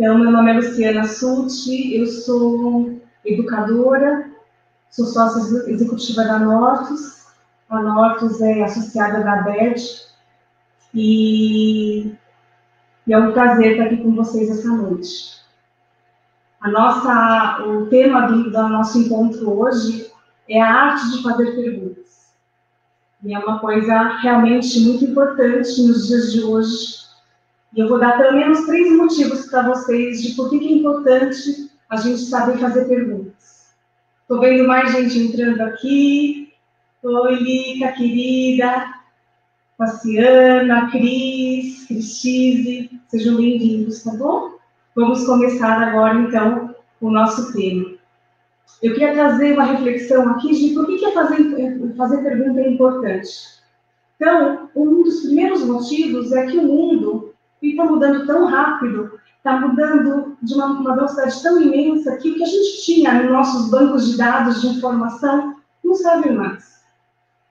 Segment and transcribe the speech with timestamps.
[0.00, 4.30] Então, meu nome é Luciana Sutti, eu sou educadora,
[4.88, 7.26] sou sócia executiva da Nortus.
[7.68, 9.78] A Nortus é associada da BED
[10.94, 12.14] e,
[13.06, 15.38] e é um prazer estar aqui com vocês essa noite.
[16.62, 20.10] A nossa, o tema do, do nosso encontro hoje
[20.48, 22.32] é a arte de fazer perguntas.
[23.22, 27.00] E é uma coisa realmente muito importante nos dias de hoje.
[27.74, 31.70] E eu vou dar pelo menos três motivos para vocês de por que é importante
[31.88, 33.70] a gente saber fazer perguntas.
[34.22, 36.52] Estou vendo mais gente entrando aqui.
[37.02, 39.00] Oi, Lica, querida.
[39.78, 44.56] Faciana, Cris, Cristise, sejam bem-vindos, tá bom?
[44.94, 47.94] Vamos começar agora, então, o nosso tema.
[48.82, 53.30] Eu queria trazer uma reflexão aqui de por que, que fazer, fazer pergunta é importante.
[54.16, 57.29] Então, um dos primeiros motivos é que o mundo
[57.62, 62.42] está mudando tão rápido, está mudando de uma, uma, velocidade tão imensa que o que
[62.42, 66.80] a gente tinha nos nossos bancos de dados de informação não serve mais.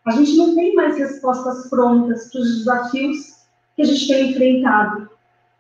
[0.06, 3.40] A gente não tem mais respostas prontas para os desafios
[3.76, 5.10] que a gente tem enfrentado.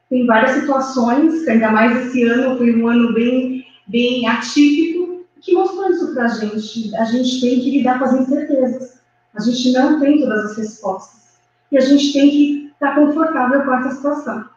[0.10, 5.90] Tem várias situações, ainda mais esse ano foi um ano bem, bem atípico, que mostrou
[5.90, 6.96] isso para a gente.
[6.96, 9.00] A gente tem que lidar com as incertezas.
[9.36, 11.40] A gente não tem todas as respostas.
[11.72, 14.50] E a gente tem que estar confortável com essa situação.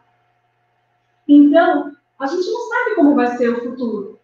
[1.27, 4.19] Então, a gente não sabe como vai ser o futuro.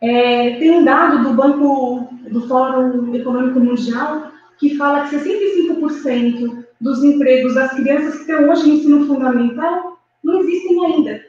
[0.00, 7.02] É, tem um dado do Banco do Fórum Econômico Mundial que fala que 65% dos
[7.02, 11.24] empregos das crianças que estão hoje no ensino fundamental não existem ainda,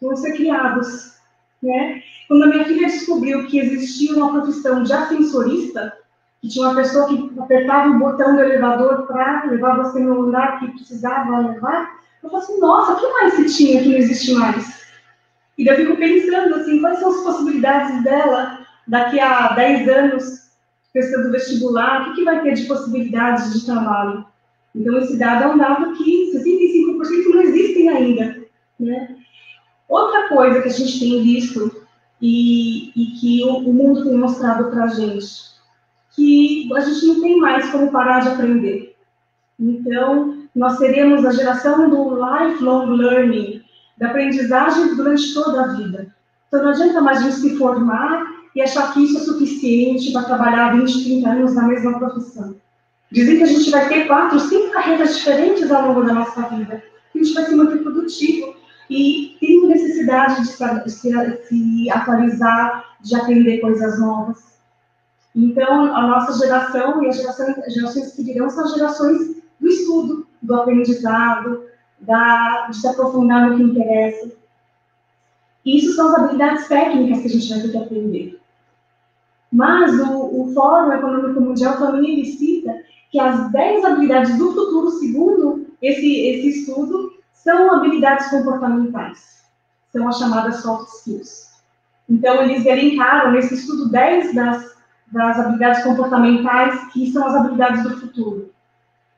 [0.00, 1.14] vão ser criados.
[1.62, 2.02] Né?
[2.28, 5.96] Quando a minha filha descobriu que existia uma profissão de ascensorista,
[6.48, 10.72] tinha uma pessoa que apertava o botão do elevador para levar você no lugar que
[10.72, 14.86] precisava levar, eu falei assim, nossa, o que mais se tinha que não existe mais?
[15.56, 20.46] E eu fico pensando, assim, quais são as possibilidades dela daqui a 10 anos,
[20.94, 24.24] do vestibular, o que, que vai ter de possibilidades de trabalho?
[24.74, 28.44] Então, esse dado é um dado que 65% não existem ainda,
[28.78, 29.16] né?
[29.88, 31.86] Outra coisa que a gente tem visto
[32.20, 35.26] e, e que o, o mundo tem mostrado para a gente,
[36.16, 38.96] que a gente não tem mais como parar de aprender.
[39.60, 43.62] Então, nós seremos a geração do lifelong learning,
[43.98, 46.14] da aprendizagem durante toda a vida.
[46.48, 48.24] Então, não adianta mais a gente se formar
[48.54, 52.56] e achar que isso é suficiente para trabalhar 20, 30 anos na mesma profissão.
[53.12, 56.82] Dizem que a gente vai ter quatro, cinco carreiras diferentes ao longo da nossa vida.
[57.12, 58.56] Que a gente vai ser muito produtivo
[58.88, 61.08] e tem necessidade de se,
[61.48, 64.55] se atualizar, de aprender coisas novas.
[65.36, 71.66] Então, a nossa geração e as gerações, que virão são gerações do estudo, do aprendizado,
[72.00, 74.32] da, de se aprofundar no que interessa.
[75.62, 78.40] Isso são as habilidades técnicas que a gente vai ter que aprender.
[79.52, 82.80] Mas o, o Fórum Econômico Mundial também cita
[83.10, 89.44] que as 10 habilidades do futuro, segundo esse, esse estudo, são habilidades comportamentais.
[89.92, 91.46] São as chamadas soft skills.
[92.08, 94.75] Então, eles elencaram nesse estudo 10 das
[95.12, 98.50] das habilidades comportamentais, que são as habilidades do futuro.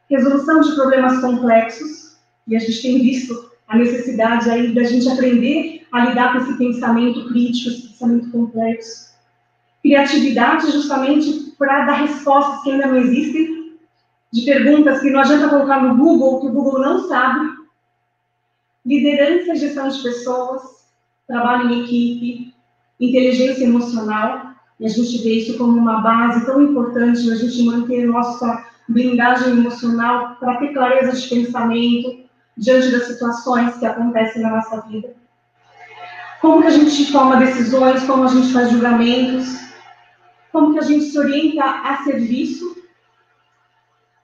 [0.09, 5.87] Resolução de problemas complexos, e a gente tem visto a necessidade aí da gente aprender
[5.93, 9.09] a lidar com esse pensamento crítico, esse pensamento complexo.
[9.83, 13.77] Criatividade, justamente para dar respostas que ainda não existem,
[14.33, 17.49] de perguntas que não adianta colocar no Google, que o Google não sabe.
[18.85, 20.63] Liderança e gestão de pessoas,
[21.27, 22.55] trabalho em equipe,
[23.01, 24.48] inteligência emocional,
[24.79, 29.51] e a gente vê isso como uma base tão importante a gente manter nossa blindagem
[29.51, 32.25] emocional para ter clareza de pensamento
[32.57, 35.15] diante das situações que acontecem na nossa vida.
[36.41, 39.49] Como que a gente toma decisões, como a gente faz julgamentos,
[40.53, 42.77] como que a gente se orienta a serviço,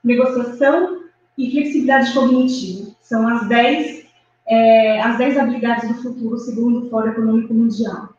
[0.03, 1.05] negociação
[1.37, 2.95] e flexibilidade cognitiva.
[3.03, 4.05] São as 10
[4.47, 8.14] é, as 10 habilidades do futuro, segundo o Fórum Econômico Mundial.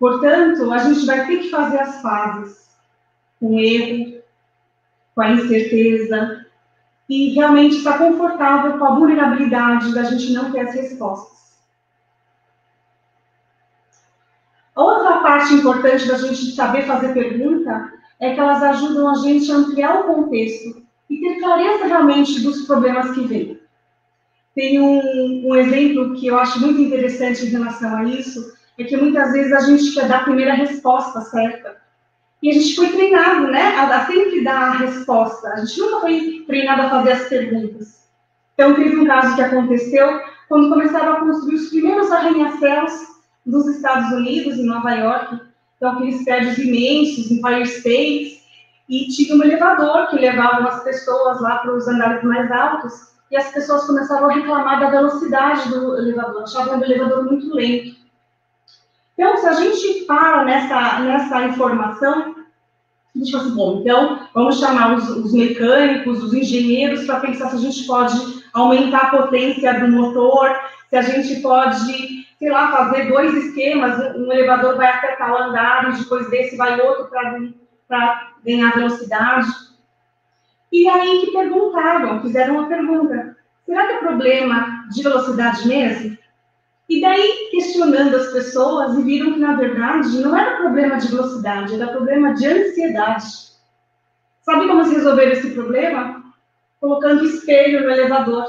[0.00, 2.70] Portanto, a gente vai ter que fazer as fases
[3.38, 4.22] com o erro,
[5.14, 6.46] com a incerteza,
[7.06, 11.38] e realmente estar confortável com a vulnerabilidade da gente não ter as respostas.
[14.74, 19.56] Outra parte importante da gente saber fazer pergunta é que elas ajudam a gente a
[19.56, 23.60] ampliar o contexto e ter clareza realmente dos problemas que vêm.
[24.54, 28.96] Tem um, um exemplo que eu acho muito interessante em relação a isso, é que
[28.96, 31.76] muitas vezes a gente quer dar a primeira resposta certa.
[32.42, 35.48] E a gente foi treinado, né, a, sempre dar a resposta.
[35.48, 38.08] A gente nunca foi treinado a fazer as perguntas.
[38.54, 42.92] Então, teve um caso que aconteceu quando começaram a construir os primeiros arranha-céus
[43.44, 45.40] dos Estados Unidos, em Nova York,
[45.76, 48.42] então aqueles prédios imensos, Empire State,
[48.88, 52.92] e tinha um elevador que levava as pessoas lá para os andares mais altos,
[53.30, 57.99] e as pessoas começaram a reclamar da velocidade do elevador, achavam o elevador muito lento.
[59.20, 62.36] Então, se a gente para nessa, nessa informação,
[63.14, 67.50] a gente fala assim, bom, então vamos chamar os, os mecânicos, os engenheiros, para pensar
[67.50, 68.16] se a gente pode
[68.54, 70.58] aumentar a potência do motor,
[70.88, 75.90] se a gente pode, sei lá, fazer dois esquemas, um elevador vai até tal andar,
[75.90, 77.10] e depois desse vai outro
[77.86, 79.50] para ganhar velocidade.
[80.72, 83.36] E aí que perguntaram, fizeram uma pergunta,
[83.66, 86.16] será que é problema de velocidade mesmo?
[86.90, 91.74] E daí, questionando as pessoas, e viram que, na verdade, não era problema de velocidade,
[91.74, 93.26] era problema de ansiedade.
[94.42, 96.20] Sabe como se resolveram esse problema?
[96.80, 98.44] Colocando espelho no elevador.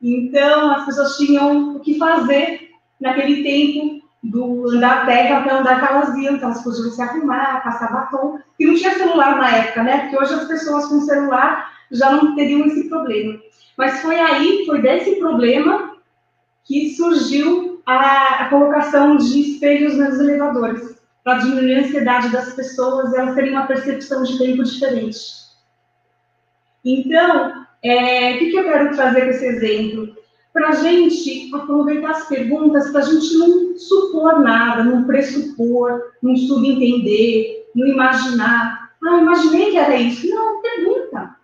[0.00, 6.36] Então, as pessoas tinham o que fazer naquele tempo do andar terra até andar iam.
[6.36, 8.38] Então, elas podiam se arrumar, passar batom.
[8.58, 9.98] E não tinha celular na época, né?
[9.98, 13.38] Porque hoje as pessoas com celular já não teriam esse problema.
[13.76, 15.93] Mas foi aí, foi desse problema
[16.64, 23.12] que surgiu a, a colocação de espelhos nos elevadores, para diminuir a ansiedade das pessoas
[23.12, 25.18] e elas terem uma percepção de tempo diferente.
[26.84, 30.14] Então, é, o que, que eu quero trazer com esse exemplo?
[30.52, 36.36] Para a gente aproveitar as perguntas, para a gente não supor nada, não pressupor, não
[36.36, 38.90] subentender, não imaginar.
[39.02, 40.28] Ah, imaginei que era isso.
[40.28, 41.36] Não, pergunta.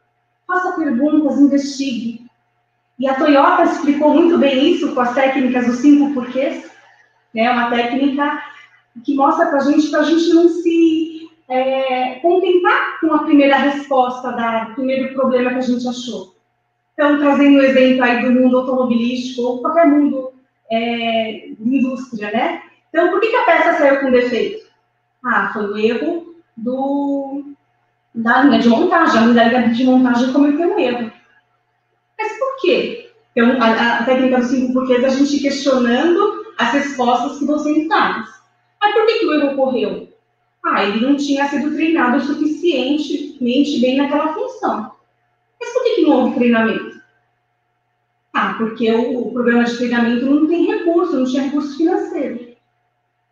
[0.46, 2.19] Faça perguntas, investigue.
[3.00, 6.70] E a Toyota explicou muito bem isso com as técnicas dos cinco porquês,
[7.34, 7.50] né?
[7.50, 8.42] Uma técnica
[9.02, 13.56] que mostra para a gente, para a gente não se é, contentar com a primeira
[13.56, 16.36] resposta, da, primeiro problema que a gente achou.
[16.92, 20.34] Então, trazendo um exemplo aí do mundo automobilístico, ou qualquer mundo
[20.70, 22.62] é, de indústria, né?
[22.90, 24.68] Então, por que, que a peça saiu com defeito?
[25.24, 27.44] Ah, foi o erro do,
[28.14, 29.20] da linha de montagem.
[29.20, 31.19] A linha de montagem cometeu um erro
[32.60, 33.10] quê?
[33.34, 37.58] Então, a, a técnica dos cinco porquês é a gente questionando as respostas que vão
[37.58, 38.28] sendo dadas.
[38.80, 40.08] Mas por que, que o erro ocorreu?
[40.64, 44.92] Ah, ele não tinha sido treinado suficientemente bem naquela função.
[45.58, 47.00] Mas por que, que não houve treinamento?
[48.32, 52.50] Ah, porque o, o programa de treinamento não tem recurso, não tinha recurso financeiro.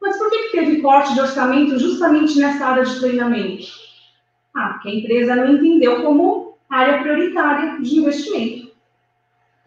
[0.00, 3.66] Mas por que, que teve corte de orçamento justamente nessa área de treinamento?
[4.54, 8.67] Ah, porque a empresa não entendeu como área prioritária de investimento.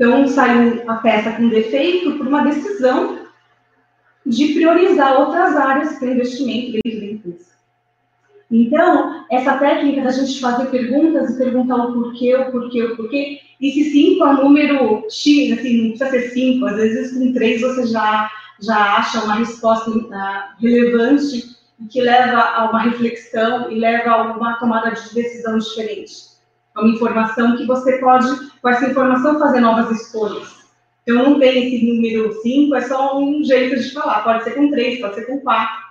[0.01, 3.19] Então, saiu a peça com defeito por uma decisão
[4.25, 7.51] de priorizar outras áreas para investimento dentro da empresa.
[8.49, 13.41] Então, essa técnica da gente fazer perguntas e perguntar o porquê, o porquê, o porquê,
[13.61, 17.31] e se 5 é um número X, assim, não precisa ser 5, às vezes com
[17.31, 18.27] 3 você já,
[18.59, 21.55] já acha uma resposta uh, relevante
[21.91, 26.30] que leva a uma reflexão e leva a uma tomada de decisão diferente.
[26.75, 28.27] É uma informação que você pode,
[28.61, 30.61] com essa informação, fazer novas escolhas.
[31.03, 34.23] Então, não tem esse número 5, é só um jeito de falar.
[34.23, 35.81] Pode ser com 3, pode ser com 4.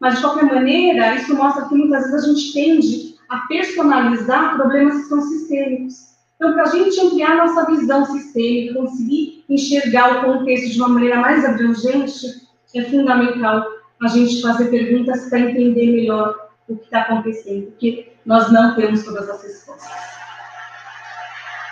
[0.00, 4.96] Mas, de qualquer maneira, isso mostra que muitas vezes a gente tende a personalizar problemas
[4.96, 6.10] que são sistêmicos.
[6.36, 11.20] Então, para a gente ampliar nossa visão sistêmica, conseguir enxergar o contexto de uma maneira
[11.20, 13.66] mais abrangente, é fundamental
[14.02, 19.04] a gente fazer perguntas para entender melhor o que está acontecendo, porque nós não temos
[19.04, 19.90] todas as respostas.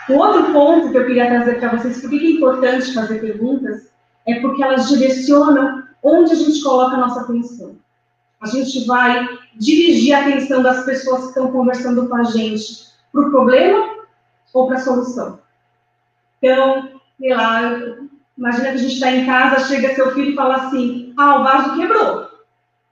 [0.08, 3.90] O outro ponto que eu queria trazer para vocês, por que é importante fazer perguntas,
[4.26, 7.76] é porque elas direcionam onde a gente coloca a nossa atenção.
[8.40, 9.26] A gente vai
[9.56, 13.96] dirigir a atenção das pessoas que estão conversando com a gente para o problema
[14.54, 15.40] ou para a solução.
[16.38, 17.62] Então, sei lá,
[18.36, 21.44] imagina que a gente está em casa, chega seu filho e fala assim: ah, o
[21.44, 22.28] vaso quebrou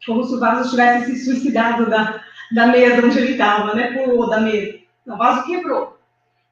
[0.04, 2.20] como se o vaso tivesse se suicidado da,
[2.52, 3.92] da mesa onde ele estava, né?
[3.92, 4.78] Pulou da mesa.
[5.06, 5.98] o vaso quebrou.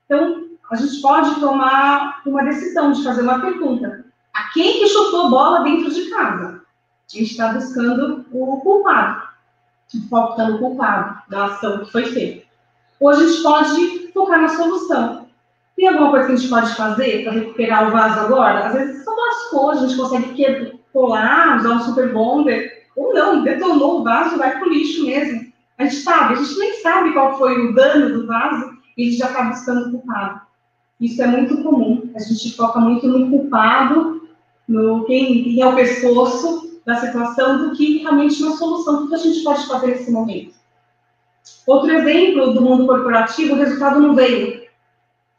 [0.05, 4.05] Então, a gente pode tomar uma decisão de fazer uma pergunta.
[4.33, 6.63] A quem que chutou bola dentro de casa?
[7.07, 9.23] A gente está buscando o culpado.
[9.95, 12.47] O foco está no culpado da ação que foi feita.
[12.99, 15.29] Ou a gente pode focar na solução.
[15.77, 18.67] Tem alguma coisa que a gente pode fazer para recuperar o vaso agora?
[18.67, 24.01] Às vezes só lascou, a gente consegue colar, usar um super bonder, ou não, detonou
[24.01, 25.44] o vaso, vai para o lixo mesmo.
[25.79, 29.05] A gente sabe, a gente nem sabe qual foi o dano do vaso e a
[29.07, 30.41] gente já está buscando o culpado.
[31.01, 32.11] Isso é muito comum.
[32.15, 34.29] A gente foca muito no culpado,
[34.69, 39.05] no quem, quem é o pescoço da situação, do que realmente na solução.
[39.05, 40.55] O que a gente pode fazer nesse momento?
[41.67, 44.63] Outro exemplo do mundo corporativo, o resultado não veio.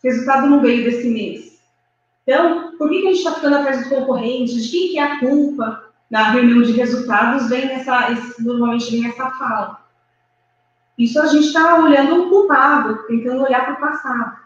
[0.03, 1.59] O resultado não veio desse mês.
[2.23, 4.59] Então, por que, a gente está ficando atrás do concorrente?
[4.59, 5.83] De quem que é a culpa?
[6.09, 9.84] Na reunião de resultados, vem essa, esse, normalmente vem essa fala.
[10.97, 14.37] Isso a gente está olhando o culpado, tentando olhar para o passado.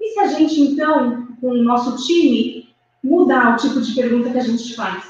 [0.00, 4.38] E se a gente, então, com o nosso time, mudar o tipo de pergunta que
[4.38, 5.04] a gente faz?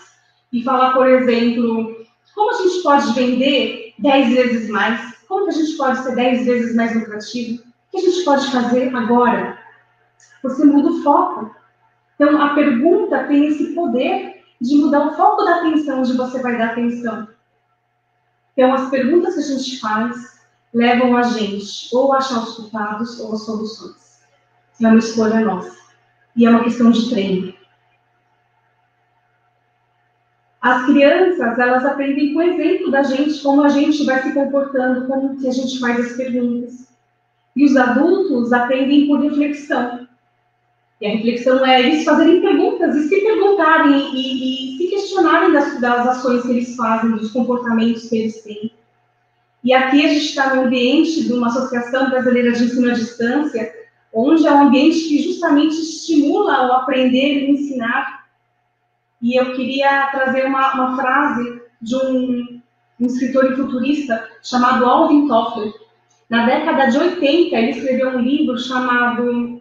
[0.52, 5.16] E falar, por exemplo, como a gente pode vender 10 vezes mais?
[5.28, 7.62] Como que a gente pode ser 10 vezes mais lucrativo?
[7.62, 9.58] O que a gente pode fazer agora?
[10.42, 11.54] Você muda o foco.
[12.14, 16.56] Então, a pergunta tem esse poder de mudar o foco da atenção onde você vai
[16.56, 17.28] dar atenção.
[18.52, 20.35] Então, as perguntas que a gente faz
[20.76, 24.20] levam a gente ou a achar os culpados ou as soluções.
[24.78, 25.74] É uma escolha nossa.
[26.36, 27.54] E é uma questão de treino.
[30.60, 35.06] As crianças, elas aprendem com o exemplo da gente, como a gente vai se comportando,
[35.06, 36.92] como que a gente faz as perguntas.
[37.54, 40.06] E os adultos aprendem por reflexão.
[41.00, 45.80] E a reflexão é eles fazerem perguntas e se perguntarem e, e se questionarem das,
[45.80, 48.75] das ações que eles fazem, dos comportamentos que eles têm.
[49.66, 53.74] E aqui a gente está no ambiente de uma Associação Brasileira de Ensino à Distância,
[54.14, 58.28] onde é um ambiente que justamente estimula o aprender e o ensinar.
[59.20, 62.62] E eu queria trazer uma, uma frase de um,
[63.00, 65.72] um escritor e futurista chamado Alvin Toffler.
[66.30, 69.60] Na década de 80, ele escreveu um livro chamado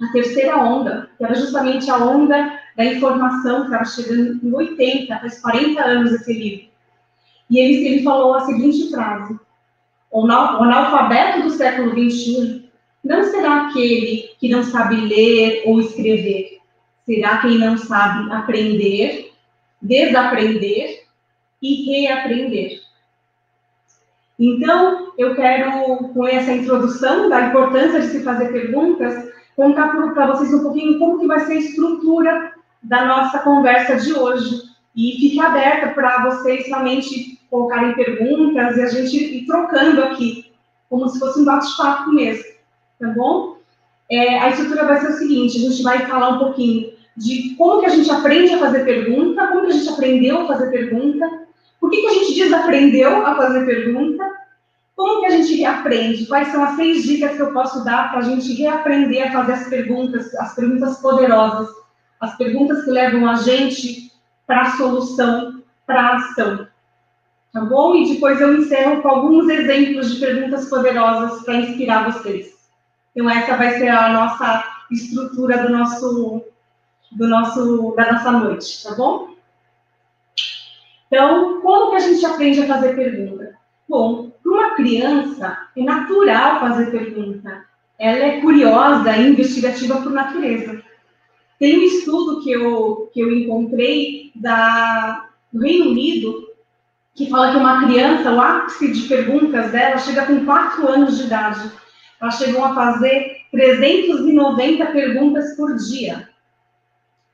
[0.00, 5.14] A Terceira Onda, que era justamente a onda da informação que estava chegando em 80,
[5.18, 6.75] faz 40 anos esse livro.
[7.48, 9.38] E ele, ele falou a seguinte frase:
[10.10, 12.68] O analfabeto do século XXI
[13.04, 16.58] não será aquele que não sabe ler ou escrever,
[17.04, 19.32] será quem não sabe aprender,
[19.80, 21.04] desaprender
[21.62, 22.80] e reaprender.
[24.38, 30.52] Então, eu quero, com essa introdução da importância de se fazer perguntas, contar para vocês
[30.52, 34.62] um pouquinho como que vai ser a estrutura da nossa conversa de hoje.
[34.96, 40.52] E fique aberta para vocês realmente colocarem perguntas e a gente ir trocando aqui,
[40.88, 42.44] como se fosse um bate-papo mesmo,
[42.98, 43.58] tá bom?
[44.10, 47.80] É, a estrutura vai ser o seguinte, a gente vai falar um pouquinho de como
[47.80, 51.46] que a gente aprende a fazer pergunta, como que a gente aprendeu a fazer pergunta,
[51.80, 54.24] por que, que a gente desaprendeu a fazer pergunta,
[54.94, 58.20] como que a gente reaprende, quais são as seis dicas que eu posso dar para
[58.20, 61.68] a gente reaprender a fazer as perguntas, as perguntas poderosas,
[62.20, 64.10] as perguntas que levam a gente
[64.46, 66.68] para a solução, para a ação
[67.56, 67.94] tá bom?
[67.94, 72.54] E depois eu encerro com alguns exemplos de perguntas poderosas para inspirar vocês.
[73.14, 76.44] Então essa vai ser a nossa estrutura do nosso,
[77.12, 79.34] do nosso, da nossa noite, tá bom?
[81.06, 83.54] Então, como que a gente aprende a fazer pergunta?
[83.88, 87.64] Bom, para uma criança é natural fazer pergunta.
[87.98, 90.82] Ela é curiosa e investigativa por natureza.
[91.58, 96.46] Tem um estudo que eu, que eu encontrei da, do Reino Unido
[97.16, 101.24] que fala que uma criança, o ápice de perguntas dela chega com 4 anos de
[101.24, 101.72] idade.
[102.20, 106.28] Ela chegou a fazer 390 perguntas por dia.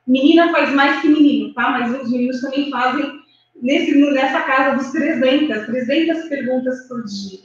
[0.06, 1.70] Menina faz mais que menino, tá?
[1.70, 3.12] Mas os meninos também fazem
[3.60, 7.40] nesse, nessa casa dos 300, 300 perguntas por dia.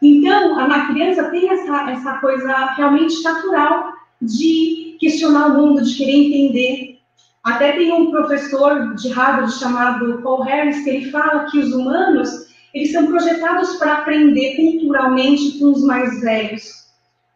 [0.00, 6.12] Então, a criança tem essa, essa coisa realmente natural de questionar o mundo, de querer
[6.12, 6.98] entender.
[7.44, 12.48] Até tem um professor de Harvard chamado Paul Harris que ele fala que os humanos
[12.74, 16.88] eles são projetados para aprender culturalmente com os mais velhos.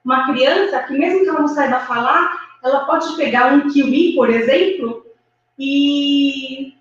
[0.04, 4.30] Uma criança que mesmo que ela não saiba falar, ela pode pegar um kiwi, por
[4.30, 5.04] exemplo,
[5.58, 6.74] e,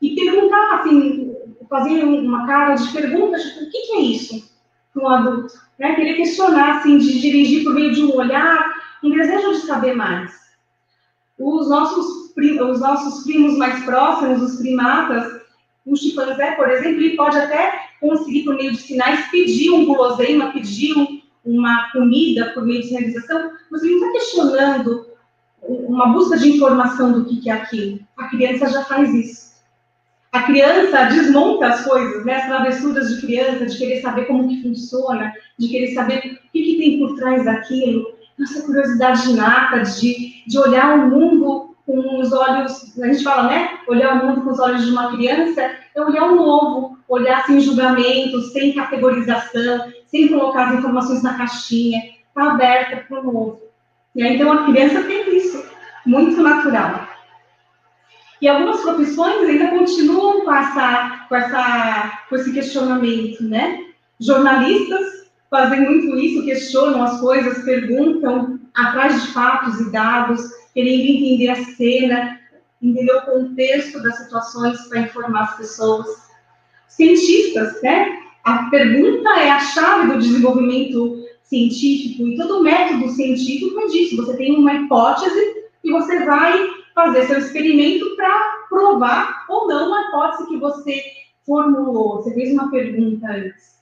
[0.00, 1.34] e perguntar, assim,
[1.68, 4.50] fazer uma cara de pergunta, tipo, o que, que é isso
[4.92, 5.54] para um adulto?
[5.78, 5.94] Né?
[5.94, 8.67] Querer questionar, assim, de dirigir por meio de um olhar,
[9.02, 10.32] um desejo de saber mais.
[11.38, 15.40] Os nossos os nossos primos mais próximos, os primatas,
[15.84, 20.52] o chimpanzé, por exemplo, ele pode até conseguir, por meio de sinais, pedir um guloseima,
[20.52, 20.94] pedir
[21.44, 25.06] uma comida por meio de sinalização, mas ele não está questionando
[25.62, 27.98] uma busca de informação do que é aquilo.
[28.16, 29.48] A criança já faz isso.
[30.30, 32.36] A criança desmonta as coisas, né?
[32.36, 36.62] as travessuras de criança, de querer saber como que funciona, de querer saber o que,
[36.62, 38.17] que tem por trás daquilo.
[38.38, 43.78] Nossa curiosidade inata de, de olhar o mundo com os olhos, a gente fala, né?
[43.88, 45.62] Olhar o mundo com os olhos de uma criança,
[45.94, 52.00] é olhar o novo, olhar sem julgamento, sem categorização, sem colocar as informações na caixinha,
[52.28, 53.62] está aberta para o novo.
[54.14, 55.64] E aí, então, a criança tem isso,
[56.04, 57.08] muito natural.
[58.40, 63.84] E algumas profissões ainda continuam com, essa, com, essa, com esse questionamento, né?
[64.20, 70.40] Jornalistas fazem muito isso, questionam as coisas, perguntam atrás de fatos e dados,
[70.74, 72.38] querendo entender a cena,
[72.82, 76.06] entender o contexto das situações para informar as pessoas.
[76.88, 78.18] Cientistas, né?
[78.44, 84.16] A pergunta é a chave do desenvolvimento científico e todo método científico é disso.
[84.16, 90.02] Você tem uma hipótese e você vai fazer seu experimento para provar ou não a
[90.02, 91.02] hipótese que você
[91.46, 92.16] formulou.
[92.16, 93.77] Você fez uma pergunta antes.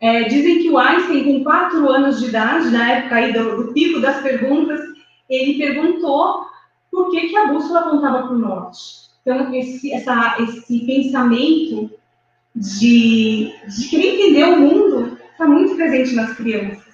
[0.00, 3.72] É, dizem que o Einstein, com quatro anos de idade, na época aí do, do
[3.72, 4.80] pico das perguntas,
[5.28, 6.44] ele perguntou
[6.90, 9.06] por que, que a bússola apontava para o norte.
[9.22, 11.90] Então, esse, essa, esse pensamento
[12.54, 16.86] de, de querer entender o mundo está muito presente nas crianças.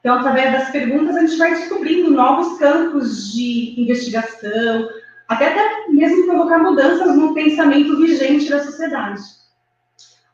[0.00, 4.88] Então, através das perguntas, a gente vai descobrindo novos campos de investigação,
[5.28, 9.20] até, até mesmo provocar mudanças no pensamento vigente da sociedade.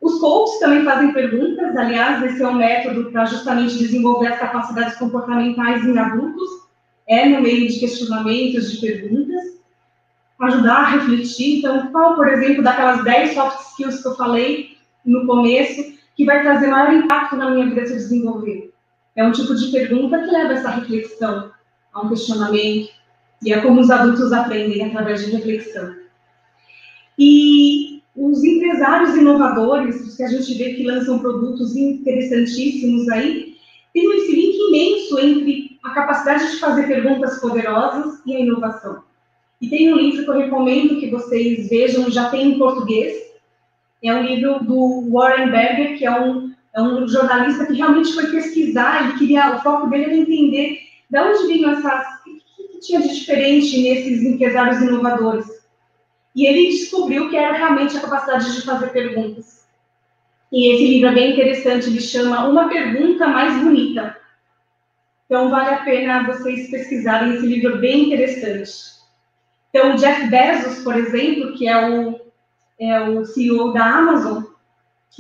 [0.03, 4.97] Os coaches também fazem perguntas, aliás, esse é um método para justamente desenvolver as capacidades
[4.97, 6.51] comportamentais em adultos,
[7.07, 9.61] é no meio de questionamentos, de perguntas,
[10.41, 11.61] ajudar a refletir.
[11.61, 16.43] Então, qual, por exemplo, daquelas 10 soft skills que eu falei no começo, que vai
[16.43, 18.75] trazer maior impacto na minha vida se eu desenvolver?
[19.15, 21.53] É um tipo de pergunta que leva essa reflexão,
[21.95, 22.89] a um questionamento,
[23.41, 25.95] e é como os adultos aprendem através de reflexão.
[27.17, 27.92] E
[28.31, 33.57] os empresários inovadores, os que a gente vê que lançam produtos interessantíssimos aí,
[33.93, 39.03] tem esse link imenso entre a capacidade de fazer perguntas poderosas e a inovação.
[39.61, 43.15] E tem um livro que eu recomendo que vocês vejam, já tem em português.
[44.03, 48.27] É um livro do Warren Berger, que é um, é um jornalista que realmente foi
[48.27, 50.79] pesquisar, ele queria, o foco dele era entender
[51.11, 52.23] de onde vinham essas
[52.83, 55.47] tinha de diferente nesses empresários inovadores?
[56.35, 59.67] E ele descobriu que era realmente a capacidade de fazer perguntas.
[60.51, 64.17] E esse livro é bem interessante, ele chama Uma Pergunta Mais Bonita.
[65.27, 68.73] Então, vale a pena vocês pesquisarem esse livro, é bem interessante.
[69.71, 72.21] Então, o Jeff Bezos, por exemplo, que é o,
[72.79, 74.45] é o CEO da Amazon,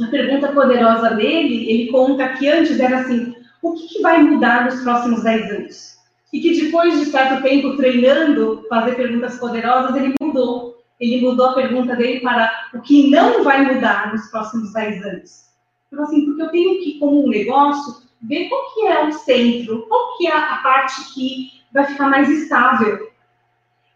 [0.01, 4.66] a pergunta poderosa dele, ele conta que antes era assim, o que, que vai mudar
[4.66, 5.92] nos próximos 10 anos?
[6.33, 10.71] e que depois de certo tempo treinando fazer perguntas poderosas, ele mudou.
[11.03, 15.47] Ele mudou a pergunta dele para o que não vai mudar nos próximos 10 anos.
[15.88, 19.85] Então, assim, porque eu tenho que, como um negócio, ver qual que é o centro,
[19.88, 23.11] qual que é a parte que vai ficar mais estável.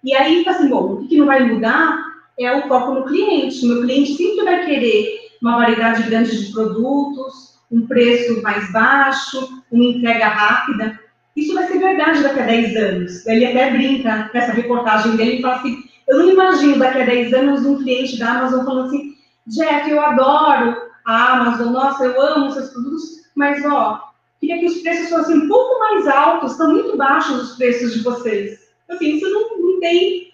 [0.03, 2.05] E aí, assim, bom, o que não vai mudar
[2.39, 3.65] é o foco no cliente.
[3.65, 9.85] Meu cliente sempre vai querer uma variedade grande de produtos, um preço mais baixo, uma
[9.85, 10.99] entrega rápida.
[11.37, 13.27] Isso vai ser verdade daqui a 10 anos.
[13.27, 17.35] Ele até brinca nessa reportagem dele e fala assim: eu não imagino daqui a 10
[17.35, 19.15] anos um cliente da Amazon falando assim,
[19.47, 23.03] Jeff, eu adoro a Amazon, nossa, eu amo seus produtos,
[23.35, 27.57] mas ó, queria que os preços fossem um pouco mais altos, estão muito baixos os
[27.57, 28.59] preços de vocês.
[28.89, 30.27] Assim, isso não, não tem.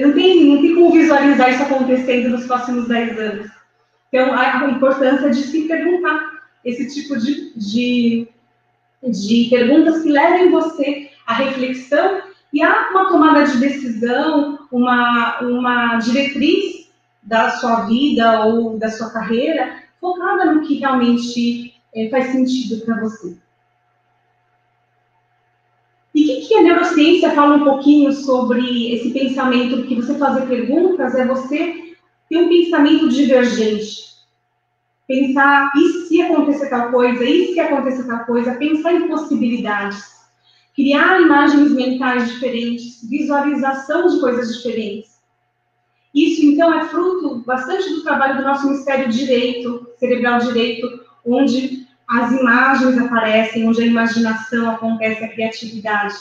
[0.00, 3.50] Não tem, não tem como visualizar isso acontecendo nos próximos 10 anos.
[4.08, 8.28] Então, a, a importância de se perguntar esse tipo de, de
[9.02, 12.22] de perguntas que levem você à reflexão
[12.52, 16.88] e a uma tomada de decisão, uma, uma diretriz
[17.22, 23.00] da sua vida ou da sua carreira focada no que realmente é, faz sentido para
[23.00, 23.36] você.
[26.14, 29.86] E o que, que a neurociência fala um pouquinho sobre esse pensamento?
[29.86, 31.94] Que você fazer perguntas é você
[32.28, 34.10] ter um pensamento divergente.
[35.06, 40.19] Pensar, e se acontecer tal coisa, e se acontecer tal coisa, pensar em possibilidades,
[40.80, 45.20] criar imagens mentais diferentes, visualização de coisas diferentes.
[46.14, 50.88] Isso, então, é fruto bastante do trabalho do nosso Ministério Direito, Cerebral Direito,
[51.24, 56.16] onde as imagens aparecem, onde a imaginação acontece, a criatividade.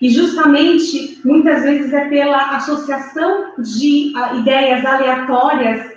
[0.00, 5.94] E justamente, muitas vezes, é pela associação de uh, ideias aleatórias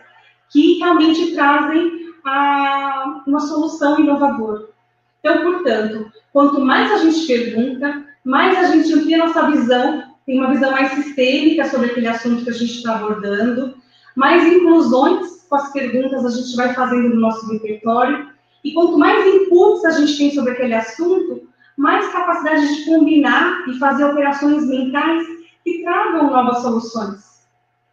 [0.49, 1.91] que realmente trazem
[2.25, 4.77] a, uma solução inovadora.
[5.19, 10.51] Então, portanto, quanto mais a gente pergunta, mais a gente amplia nossa visão, tem uma
[10.51, 13.75] visão mais sistêmica sobre aquele assunto que a gente está abordando,
[14.15, 18.30] mais inclusões com as perguntas a gente vai fazendo no nosso repertório,
[18.63, 23.77] e quanto mais inputs a gente tem sobre aquele assunto, mais capacidade de combinar e
[23.77, 25.23] fazer operações mentais
[25.63, 27.27] que tragam novas soluções.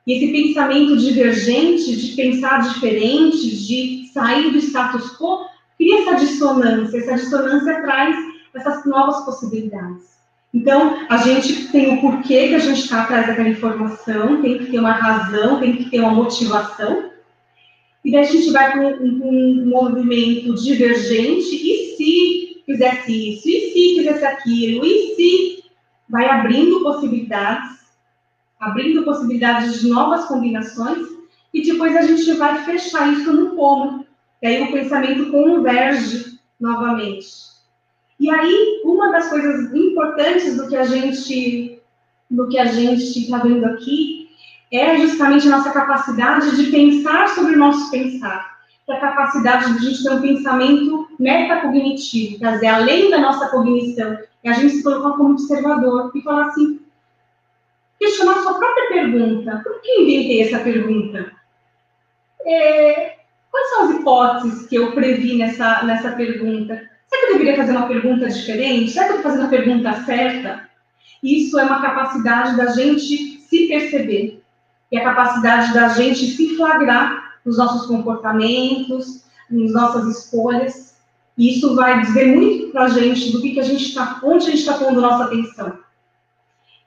[0.06, 6.98] E esse pensamento divergente, de pensar diferente, de sair do status quo, cria essa dissonância.
[6.98, 8.16] Essa dissonância traz
[8.54, 10.14] essas novas possibilidades.
[10.54, 14.66] Então, a gente tem o porquê que a gente está atrás daquela informação, tem que
[14.70, 17.10] ter uma razão, tem que ter uma motivação.
[18.04, 23.72] E daí a gente vai para um, um, movimento divergente, e se fizesse isso, e
[23.72, 25.64] se fizesse aquilo, e se
[26.08, 27.80] vai abrindo possibilidades,
[28.60, 31.04] abrindo possibilidades de novas combinações,
[31.52, 34.03] e depois a gente vai fechar isso no como.
[34.44, 37.26] E aí o pensamento converge novamente.
[38.20, 41.80] E aí, uma das coisas importantes do que a gente
[42.30, 44.28] do que a gente está vendo aqui
[44.70, 48.59] é justamente a nossa capacidade de pensar sobre o nosso pensar.
[48.87, 54.18] É a capacidade de a gente ter um pensamento metacognitivo, dizer, além da nossa cognição,
[54.42, 56.80] e a gente se colocar como observador e falar assim,
[57.98, 59.62] questionar sua própria pergunta.
[59.64, 61.33] Por que inventei essa pergunta?
[62.44, 63.23] É,
[63.54, 66.74] quais são as hipóteses que eu previ nessa, nessa pergunta?
[67.06, 68.90] Será que eu deveria fazer uma pergunta diferente?
[68.90, 70.68] Será que eu estou fazendo a pergunta certa?
[71.22, 74.42] Isso é uma capacidade da gente se perceber.
[74.90, 80.96] E a capacidade da gente se flagrar nos nossos comportamentos, nas nossas escolhas.
[81.38, 84.46] E isso vai dizer muito para a gente do que, que a gente está, onde
[84.46, 85.78] a gente está pondo nossa atenção.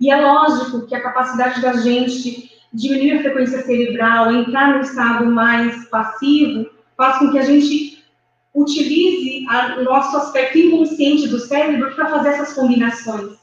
[0.01, 5.25] E é lógico que a capacidade da gente diminuir a frequência cerebral, entrar no estado
[5.25, 8.03] mais passivo, faz com que a gente
[8.53, 9.45] utilize
[9.80, 13.38] o nosso aspecto inconsciente do cérebro para fazer essas combinações,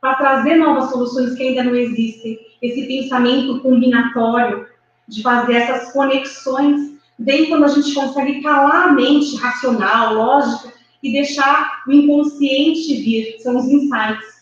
[0.00, 2.38] para trazer novas soluções que ainda não existem.
[2.62, 4.66] Esse pensamento combinatório,
[5.08, 11.12] de fazer essas conexões, bem quando a gente consegue calar a mente racional, lógica, e
[11.12, 14.40] deixar o inconsciente vir, são os insights.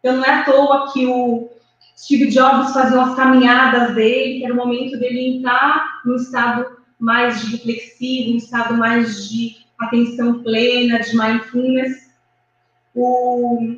[0.00, 1.49] Então, não é à toa que o
[2.00, 7.42] Steve Jobs fazia as caminhadas dele, que era o momento dele entrar no estado mais
[7.42, 12.10] de reflexivo, no estado mais de atenção plena, de mindfulness.
[12.94, 13.76] O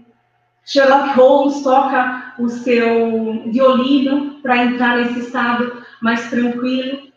[0.64, 7.08] Sherlock Holmes toca o seu violino para entrar nesse estado mais tranquilo.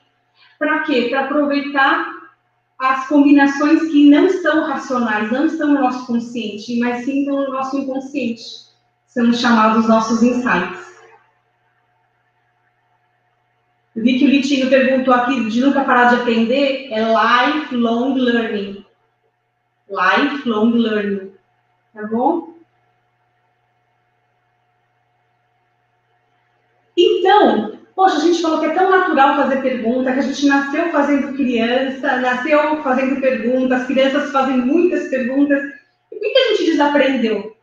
[0.58, 1.10] Para quê?
[1.12, 2.16] Para aproveitar
[2.80, 7.78] as combinações que não estão racionais, não estão no nosso consciente, mas sim no nosso
[7.78, 8.42] inconsciente.
[9.06, 10.84] São chamados nossos insights.
[10.84, 10.96] Eu
[14.02, 18.86] vi que o Litinho perguntou aqui de nunca parar de aprender, é lifelong learning.
[19.90, 21.32] Lifelong learning.
[21.94, 22.56] Tá bom?
[26.98, 30.92] Então, poxa, a gente falou que é tão natural fazer pergunta, que a gente nasceu
[30.92, 35.62] fazendo criança, nasceu fazendo perguntas, as crianças fazem muitas perguntas.
[36.12, 37.56] E por que a gente desaprendeu?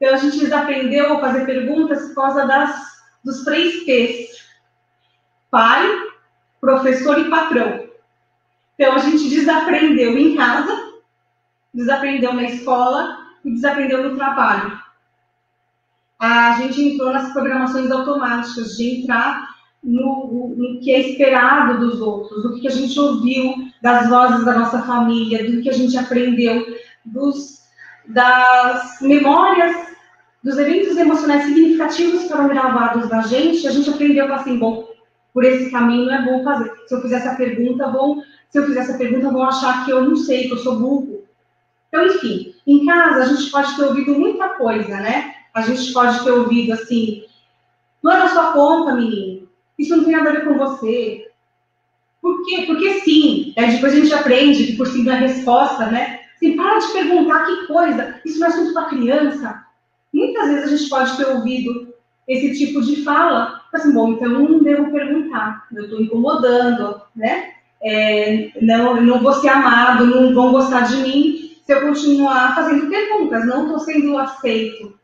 [0.00, 2.74] Então, a gente desaprendeu a fazer perguntas por causa das,
[3.22, 4.43] dos três P's
[5.54, 5.88] pai,
[6.60, 7.84] professor e patrão.
[8.74, 10.94] Então, a gente desaprendeu em casa,
[11.72, 14.76] desaprendeu na escola e desaprendeu no trabalho.
[16.18, 19.48] A gente entrou nas programações automáticas de entrar
[19.80, 24.58] no, no, que é esperado dos outros, do que a gente ouviu das vozes da
[24.58, 26.66] nossa família, do que a gente aprendeu,
[27.04, 27.60] dos,
[28.08, 29.94] das memórias,
[30.42, 34.93] dos eventos emocionais significativos que foram gravados da gente, a gente aprendeu assim, bom,
[35.34, 36.72] por esse caminho é bom fazer.
[36.86, 40.04] Se eu fizer essa pergunta, vão, se eu fizer essa pergunta, vão achar que eu
[40.04, 41.24] não sei, que eu sou burro.
[41.88, 45.34] Então, enfim, em casa a gente pode ter ouvido muita coisa, né?
[45.52, 47.24] A gente pode ter ouvido assim,
[48.00, 49.48] não é da sua conta, menino.
[49.76, 51.28] Isso não tem nada a ver com você.
[52.22, 52.64] Por quê?
[52.66, 53.52] Porque sim.
[53.58, 56.20] Aí depois a gente aprende que por sim a resposta, né?
[56.36, 58.20] Assim, para de perguntar que coisa.
[58.24, 59.64] Isso não é assunto para criança.
[60.12, 61.93] Muitas vezes a gente pode ter ouvido
[62.26, 67.52] esse tipo de fala, assim, bom, então não devo perguntar, eu estou incomodando, né?
[67.82, 72.88] É, não, não vou ser amado, não vão gostar de mim se eu continuar fazendo
[72.88, 74.98] perguntas, não estou sendo aceito.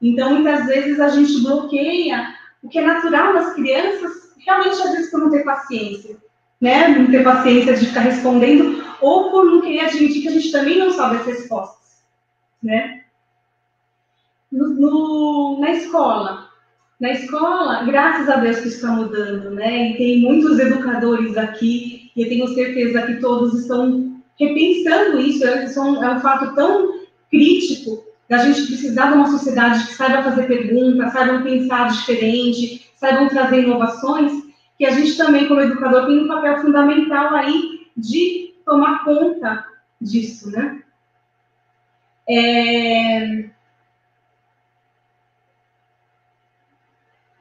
[0.00, 5.10] Então, muitas vezes a gente bloqueia o que é natural das crianças, realmente às vezes
[5.10, 6.16] por não ter paciência,
[6.60, 6.88] né?
[6.88, 10.78] Não ter paciência de ficar respondendo, ou por não querer admitir que a gente também
[10.78, 12.02] não sabe as respostas,
[12.62, 13.02] né?
[14.50, 16.48] No, no, na escola.
[17.00, 19.92] Na escola, graças a Deus que está mudando, né?
[19.92, 25.46] E tem muitos educadores aqui, e eu tenho certeza que todos estão repensando isso.
[25.46, 30.22] É, isso é um fato tão crítico da gente precisar de uma sociedade que saiba
[30.22, 34.32] fazer perguntas, saiba pensar diferente, saibam trazer inovações,
[34.76, 39.64] que a gente também, como educador, tem um papel fundamental aí de tomar conta
[40.00, 40.82] disso, né?
[42.28, 43.50] É...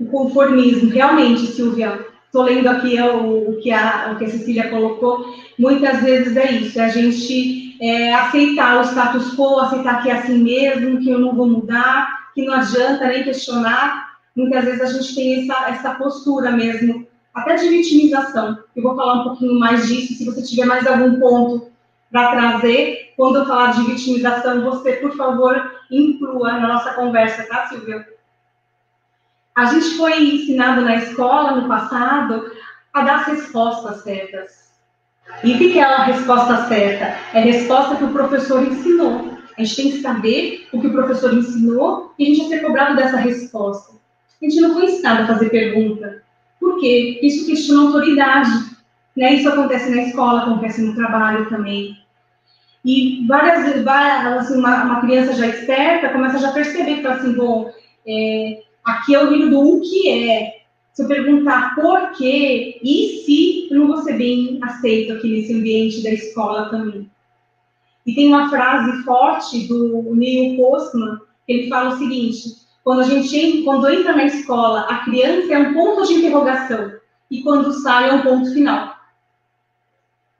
[0.10, 0.89] conformismo.
[0.89, 6.02] Realmente, Silvia, estou lendo aqui o, o, que a, o que a Cecília colocou, muitas
[6.02, 10.38] vezes é isso, é a gente é, aceitar o status quo, aceitar que é assim
[10.39, 14.08] mesmo, que eu não vou mudar, que não adianta nem questionar.
[14.36, 18.58] Muitas vezes a gente tem essa, essa postura mesmo, até de vitimização.
[18.76, 21.72] Eu vou falar um pouquinho mais disso, se você tiver mais algum ponto
[22.12, 27.67] para trazer, quando eu falar de vitimização, você, por favor, inclua na nossa conversa, tá,
[27.67, 28.06] Silvia?
[29.58, 32.52] A gente foi ensinado na escola, no passado,
[32.93, 34.67] a dar as respostas certas.
[35.43, 37.06] E o que é a resposta certa?
[37.34, 39.36] É a resposta que o professor ensinou.
[39.58, 42.65] A gente tem que saber o que o professor ensinou e a gente vai ser
[42.67, 43.93] cobrado dessa resposta.
[44.39, 46.22] A gente não foi ensinado a fazer pergunta.
[46.60, 47.20] Por quê?
[47.24, 48.52] Isso questiona autoridade.
[49.15, 49.34] Né?
[49.34, 51.98] Isso acontece na escola, acontece no trabalho também.
[52.86, 57.34] E várias vezes, assim, uma, uma, criança já esperta começa já a perceber que, assim,
[57.34, 57.72] bom,
[58.08, 60.62] é, aqui é o livro do o que é.
[60.93, 65.54] Se eu perguntar por quê e se, eu não vou ser bem aceito aqui nesse
[65.54, 67.08] ambiente da escola também.
[68.06, 73.04] E tem uma frase forte do Neil Postman, que ele fala o seguinte: quando a
[73.04, 76.93] gente quando entra na escola, a criança é um ponto de interrogação
[77.30, 78.95] e quando sai é um ponto final.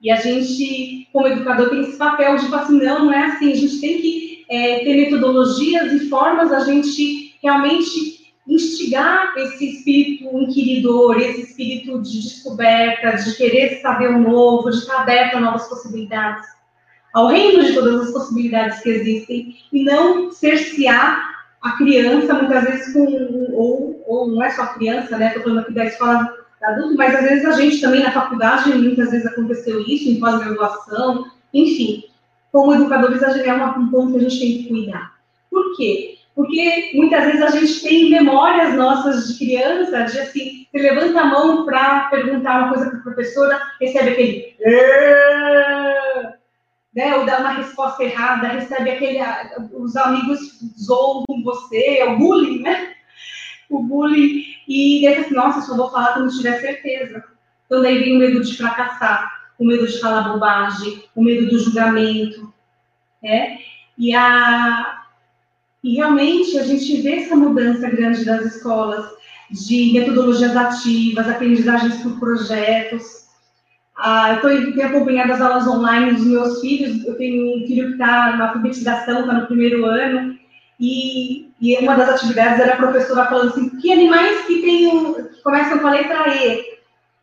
[0.00, 3.52] E a gente, como educador, tem esse papel de falar assim, não, não é assim,
[3.52, 8.17] a gente tem que é, ter metodologias e formas a gente realmente
[8.48, 15.02] instigar esse espírito inquiridor, esse espírito de descoberta, de querer saber o novo, de estar
[15.02, 16.46] aberto a novas possibilidades
[17.12, 21.28] ao reino de todas as possibilidades que existem e não cercear
[21.60, 25.72] a criança, muitas vezes com, ou, ou não é só criança, né, estou falando aqui
[25.72, 26.32] da escola
[26.62, 31.26] adulto, mas às vezes a gente também na faculdade, muitas vezes aconteceu isso, em pós-graduação,
[31.52, 32.04] enfim,
[32.52, 35.14] como educadores, é um ponto que a gente tem que cuidar.
[35.50, 36.17] Por quê?
[36.38, 41.26] Porque muitas vezes a gente tem memórias nossas de criança, de assim, você levanta a
[41.26, 44.56] mão para perguntar uma coisa para a professora, recebe aquele
[46.94, 49.18] né, ou dá uma resposta errada, recebe aquele,
[49.72, 50.38] os amigos
[50.78, 52.94] zoam com você, é o bullying, né?
[53.68, 57.24] O bullying, e daí assim, nossa, só vou falar quando tiver certeza.
[57.66, 61.58] Então daí vem o medo de fracassar, o medo de falar bobagem, o medo do
[61.58, 62.54] julgamento,
[63.20, 63.58] né?
[63.98, 64.97] E, a,
[65.82, 69.06] e realmente a gente vê essa mudança grande das escolas,
[69.50, 73.18] de metodologias ativas, aprendizagens por projetos,
[73.98, 77.04] ah, eu tenho acompanhado as aulas online dos meus filhos.
[77.04, 80.38] Eu tenho um filho que está na alfabetização, está no primeiro ano,
[80.78, 85.14] e, e, uma das atividades era a professora falando assim: que animais que, tem um,
[85.14, 86.78] que começam com a letra E?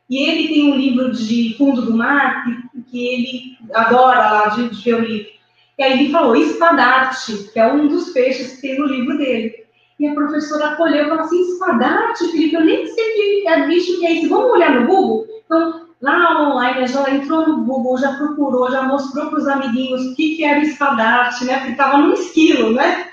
[0.10, 4.70] E ele tem um livro de fundo do mar que, que ele adora lá de,
[4.70, 5.35] de ver o livro.
[5.78, 9.66] E aí ele falou: espadarte, que é um dos peixes que tem no livro dele.
[10.00, 14.00] E a professora acolheu e falou assim: espadarte, Felipe, eu nem sei que é bicho
[14.00, 14.30] que é isso.
[14.30, 15.26] Vamos olhar no Google?
[15.46, 20.16] Então, lá online, já entrou no Google, já procurou, já mostrou para os amiguinhos o
[20.16, 21.58] que, que era espadarte, né?
[21.58, 23.10] Porque estava no esquilo, né?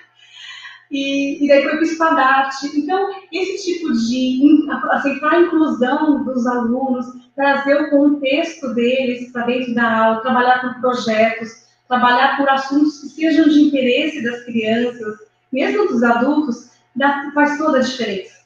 [0.90, 2.79] E, e daí foi para o espadarte.
[2.79, 9.75] Então, esse tipo de aceitar a inclusão dos alunos, trazer o contexto deles para dentro
[9.75, 15.18] da aula, trabalhar por projetos, trabalhar por assuntos que sejam de interesse das crianças,
[15.52, 18.40] mesmo dos adultos, dá, faz toda a diferença.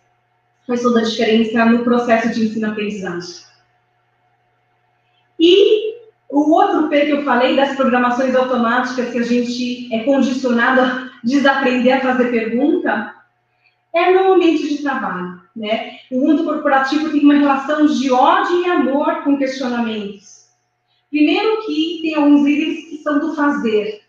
[0.66, 3.46] Faz toda a diferença no processo de ensino-aprendizagem.
[5.38, 5.94] E
[6.28, 11.11] o outro P que eu falei, das programações automáticas, que a gente é condicionado a
[11.22, 13.14] desaprender a fazer pergunta,
[13.94, 15.40] é no ambiente de trabalho.
[15.54, 15.98] Né?
[16.11, 20.37] O mundo corporativo tem uma relação de ódio e amor com questionamentos.
[21.11, 24.03] Primeiro que tem alguns líderes que são do fazer,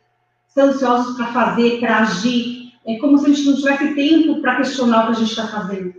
[0.47, 4.55] são ansiosos para fazer, para agir, é como se a gente não tivesse tempo para
[4.55, 5.93] questionar o que a gente está fazendo.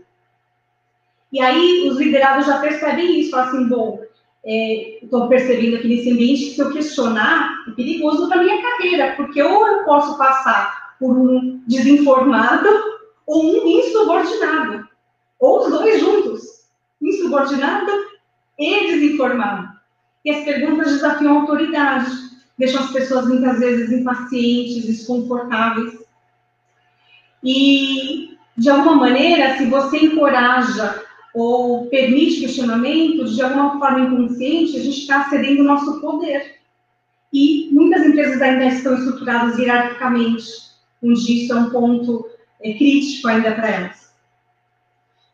[1.31, 4.01] E aí os liderados já percebem isso, falam assim, bom,
[5.03, 9.15] estou é, percebendo aqui nesse ambiente que se eu questionar, é perigoso para minha carreira,
[9.17, 12.69] porque ou eu posso passar por um desinformado
[13.27, 14.89] ou um insubordinado,
[15.39, 16.67] ou os dois juntos,
[17.01, 17.93] insubordinado
[18.59, 19.69] e desinformado.
[20.25, 22.11] E as perguntas desafiam a autoridade,
[22.59, 25.99] deixam as pessoas muitas vezes impacientes, desconfortáveis.
[27.43, 34.83] E, de alguma maneira, se você encoraja ou permite questionamento, de alguma forma inconsciente, a
[34.83, 36.59] gente está cedendo o nosso poder.
[37.33, 40.45] E muitas empresas ainda estão estruturadas hierarquicamente,
[41.03, 42.27] onde isso é um ponto
[42.61, 44.09] é, crítico ainda para elas.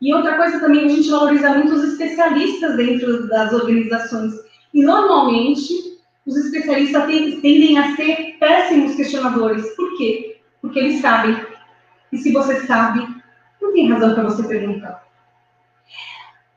[0.01, 4.33] E outra coisa também, a gente valoriza muito os especialistas dentro das organizações.
[4.73, 5.94] E normalmente,
[6.25, 9.75] os especialistas tendem a ser péssimos questionadores.
[9.75, 10.41] Por quê?
[10.61, 11.39] Porque eles sabem.
[12.11, 13.07] E se você sabe,
[13.61, 15.05] não tem razão para você perguntar.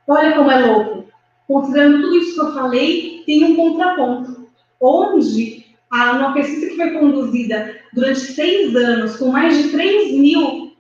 [0.07, 1.09] Olha como é louco.
[1.47, 4.49] Considerando tudo isso que eu falei, tem um contraponto.
[4.81, 10.77] Onde a, uma pesquisa que foi conduzida durante seis anos, com mais de 3 mil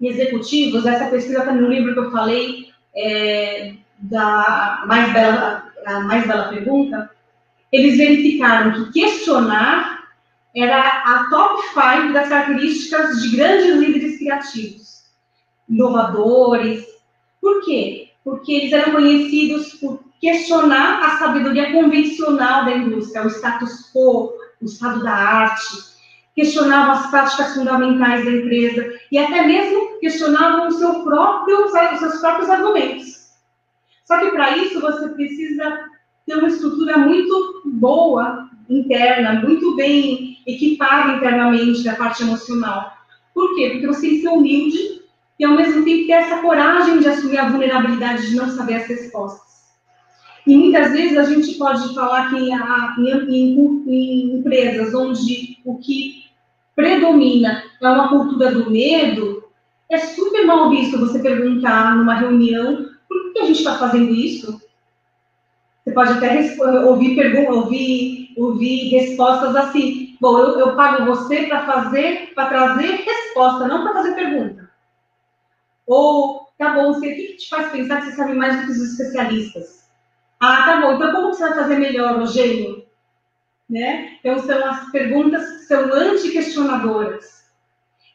[0.00, 6.26] executivos, essa pesquisa está no livro que eu falei, é, da mais bela, a mais
[6.26, 7.10] bela pergunta,
[7.72, 10.08] eles verificaram que questionar
[10.54, 15.04] era a top 5 das características de grandes líderes criativos,
[15.68, 16.84] inovadores.
[17.40, 18.10] Por quê?
[18.24, 24.64] Porque eles eram conhecidos por questionar a sabedoria convencional da indústria, o status quo, o
[24.64, 25.90] estado da arte,
[26.34, 32.20] questionavam as práticas fundamentais da empresa e até mesmo questionavam o seu próprio, os seus
[32.20, 33.30] próprios argumentos.
[34.04, 35.89] Só que para isso você precisa
[36.30, 42.92] ter uma estrutura muito boa interna, muito bem equipada internamente da parte emocional.
[43.34, 43.70] Por quê?
[43.70, 44.78] Porque você tem que ser humilde
[45.40, 48.86] e ao mesmo tempo ter essa coragem de assumir a vulnerabilidade de não saber as
[48.86, 49.50] respostas.
[50.46, 52.52] E muitas vezes a gente pode falar que em,
[53.28, 56.26] em, em empresas onde o que
[56.76, 59.44] predomina é uma cultura do medo,
[59.90, 64.69] é super mal visto você perguntar numa reunião por que a gente está fazendo isso.
[65.84, 70.16] Você pode até ouvir, perguntas, ouvir, ouvir respostas assim.
[70.20, 74.70] Bom, eu, eu pago você para fazer, para trazer resposta, não para fazer pergunta.
[75.86, 78.72] Ou, tá bom, você, o que te faz pensar que você sabe mais do que
[78.72, 79.88] os especialistas?
[80.38, 82.84] Ah, tá bom, então como você vai fazer melhor, Rogério?
[83.68, 84.16] Né?
[84.20, 87.40] Então, são as perguntas que são anti-questionadoras.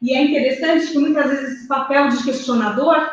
[0.02, 3.10] E é interessante que muitas vezes esse papel de questionador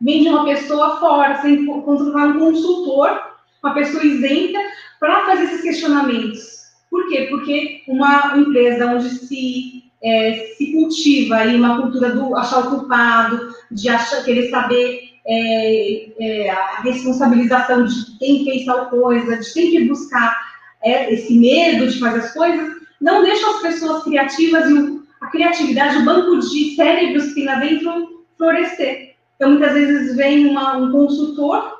[0.00, 3.31] vem de uma pessoa fora, sem contratar um consultor,
[3.62, 4.58] uma pessoa isenta,
[4.98, 6.62] para fazer esses questionamentos.
[6.90, 7.26] Por quê?
[7.30, 13.54] Porque uma empresa onde se, é, se cultiva aí uma cultura do achar o culpado,
[13.70, 19.88] de achar, querer saber é, é, a responsabilização de quem fez tal coisa, de sempre
[19.88, 20.36] buscar
[20.84, 25.98] é, esse medo de fazer as coisas, não deixa as pessoas criativas e a criatividade,
[25.98, 29.14] o banco de cérebros que tem lá dentro florescer.
[29.36, 31.71] Então, muitas vezes vem uma, um consultor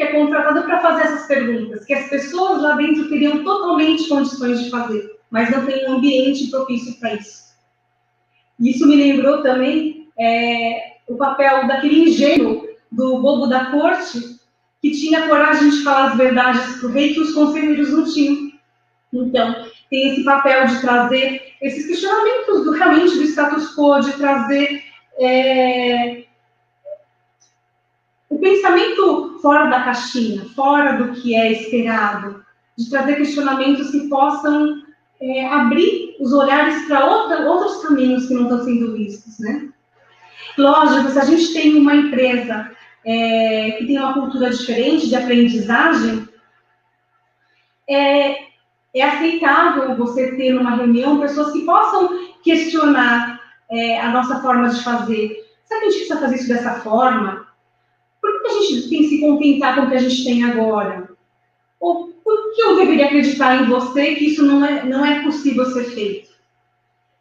[0.00, 4.64] que é contratado para fazer essas perguntas, que as pessoas lá dentro teriam totalmente condições
[4.64, 7.50] de fazer, mas não tem um ambiente propício para isso.
[8.58, 14.40] Isso me lembrou também é, o papel daquele engenho do bobo da corte,
[14.80, 18.52] que tinha coragem de falar as verdades para o rei que os conselheiros não tinham.
[19.12, 24.82] Então, tem esse papel de trazer esses questionamentos do, realmente do status quo, de trazer
[25.18, 26.24] é,
[28.40, 32.44] pensamento fora da caixinha, fora do que é esperado,
[32.76, 34.82] de trazer questionamentos que possam
[35.20, 39.68] é, abrir os olhares para outros caminhos que não estão sendo vistos, né?
[40.56, 42.70] Lógico, se a gente tem uma empresa
[43.04, 46.28] é, que tem uma cultura diferente de aprendizagem,
[47.88, 48.50] é,
[48.94, 54.82] é aceitável você ter numa reunião pessoas que possam questionar é, a nossa forma de
[54.82, 55.36] fazer.
[55.64, 57.46] Será que a gente precisa fazer isso dessa forma?
[58.60, 61.08] Gente tem que se contentar com o que a gente tem agora?
[61.78, 65.64] Ou por que eu deveria acreditar em você que isso não é, não é possível
[65.66, 66.30] ser feito?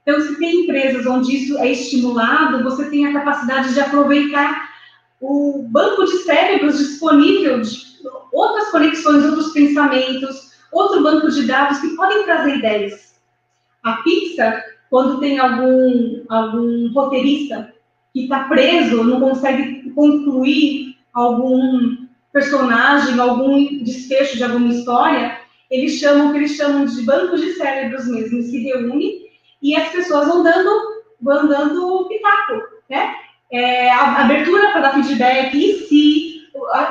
[0.01, 4.69] Então, se tem empresas onde isso é estimulado, você tem a capacidade de aproveitar
[5.21, 7.89] o banco de cérebros disponível de
[8.31, 13.15] outras conexões, outros pensamentos, outro banco de dados que podem trazer ideias.
[13.83, 17.73] A Pixar, quando tem algum, algum roteirista
[18.13, 26.29] que está preso, não consegue concluir algum personagem, algum desfecho de alguma história, eles chamam
[26.29, 29.29] o que eles chamam de banco de cérebros mesmo, se reúne
[29.61, 33.15] e as pessoas vão dando, vão dando pitaco, né?
[33.51, 36.39] é, a abertura para dar feedback e se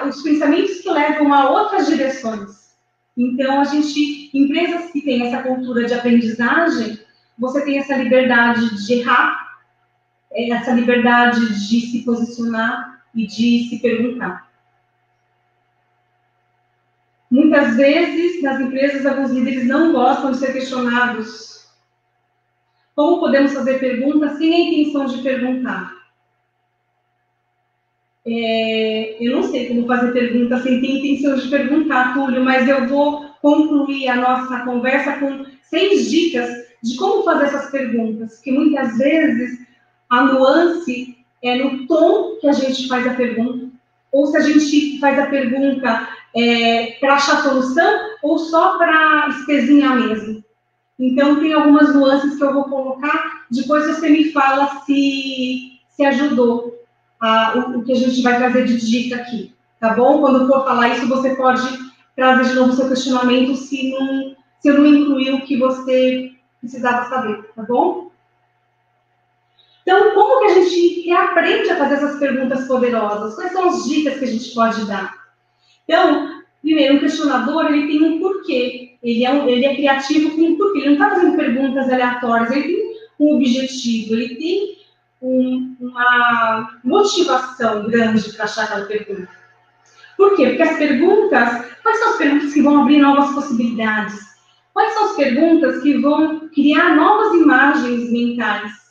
[0.08, 2.74] os pensamentos que levam a outras direções.
[3.16, 6.98] Então, a gente, empresas que têm essa cultura de aprendizagem,
[7.38, 9.58] você tem essa liberdade de errar,
[10.32, 14.48] é, essa liberdade de se posicionar e de se perguntar.
[17.30, 21.68] Muitas vezes, nas empresas, alguns líderes não gostam de ser questionados.
[22.94, 25.92] Como podemos fazer perguntas sem a intenção de perguntar?
[28.26, 32.86] É, eu não sei como fazer pergunta sem ter intenção de perguntar, Túlio, mas eu
[32.86, 36.48] vou concluir a nossa conversa com seis dicas
[36.82, 39.66] de como fazer essas perguntas, porque muitas vezes
[40.10, 43.68] a nuance é no tom que a gente faz a pergunta,
[44.12, 49.96] ou se a gente faz a pergunta é, para achar solução, ou só para espezinhar
[49.96, 50.42] mesmo.
[50.98, 56.74] Então, tem algumas nuances que eu vou colocar, depois você me fala se, se ajudou
[57.20, 60.20] a, o, o, que a gente vai trazer de dica aqui, tá bom?
[60.20, 61.62] Quando for falar isso, você pode
[62.16, 67.08] trazer de novo seu questionamento se, não, se eu não incluir o que você precisava
[67.08, 68.07] saber, tá bom?
[69.88, 73.34] Então, como que a gente reaprende a fazer essas perguntas poderosas?
[73.34, 75.14] Quais são as dicas que a gente pode dar?
[75.84, 78.98] Então, primeiro, um questionador, ele tem um porquê.
[79.02, 80.28] ele é, um, ele é criativo
[80.58, 84.76] porque ele não está fazendo perguntas aleatórias, ele tem um objetivo, ele tem
[85.22, 89.30] um, uma motivação grande para achar aquela pergunta.
[90.18, 90.48] Por quê?
[90.48, 94.20] Porque as perguntas, quais são as perguntas que vão abrir novas possibilidades?
[94.74, 98.87] Quais são as perguntas que vão criar novas imagens mentais?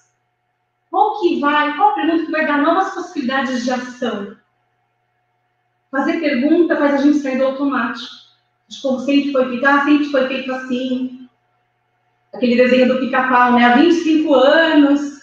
[0.89, 4.37] Qual que vai, qual a pergunta que vai dar novas possibilidades de ação?
[5.91, 8.15] Fazer pergunta faz a gente sair do automático.
[8.67, 11.29] De como sempre foi feito, ah, sempre foi feito assim.
[12.33, 13.65] Aquele desenho do pica-pau, né?
[13.65, 15.17] Há 25 anos.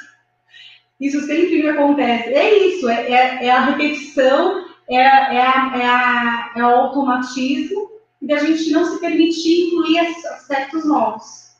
[1.00, 2.32] Isso sempre me acontece.
[2.32, 7.90] É isso, é, é, é a repetição, é, é, a, é, a, é o automatismo
[8.22, 11.54] da gente não se permitir incluir aspectos novos.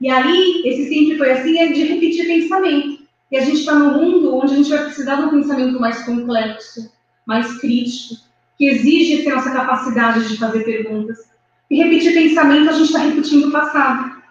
[0.00, 2.97] E aí, esse sempre foi assim, é de repetir pensamento.
[3.30, 6.02] E a gente está num mundo onde a gente vai precisar de um pensamento mais
[6.04, 6.90] complexo,
[7.26, 8.22] mais crítico,
[8.56, 11.28] que exige essa nossa capacidade de fazer perguntas.
[11.70, 14.22] E repetir pensamento, a gente está repetindo o passado.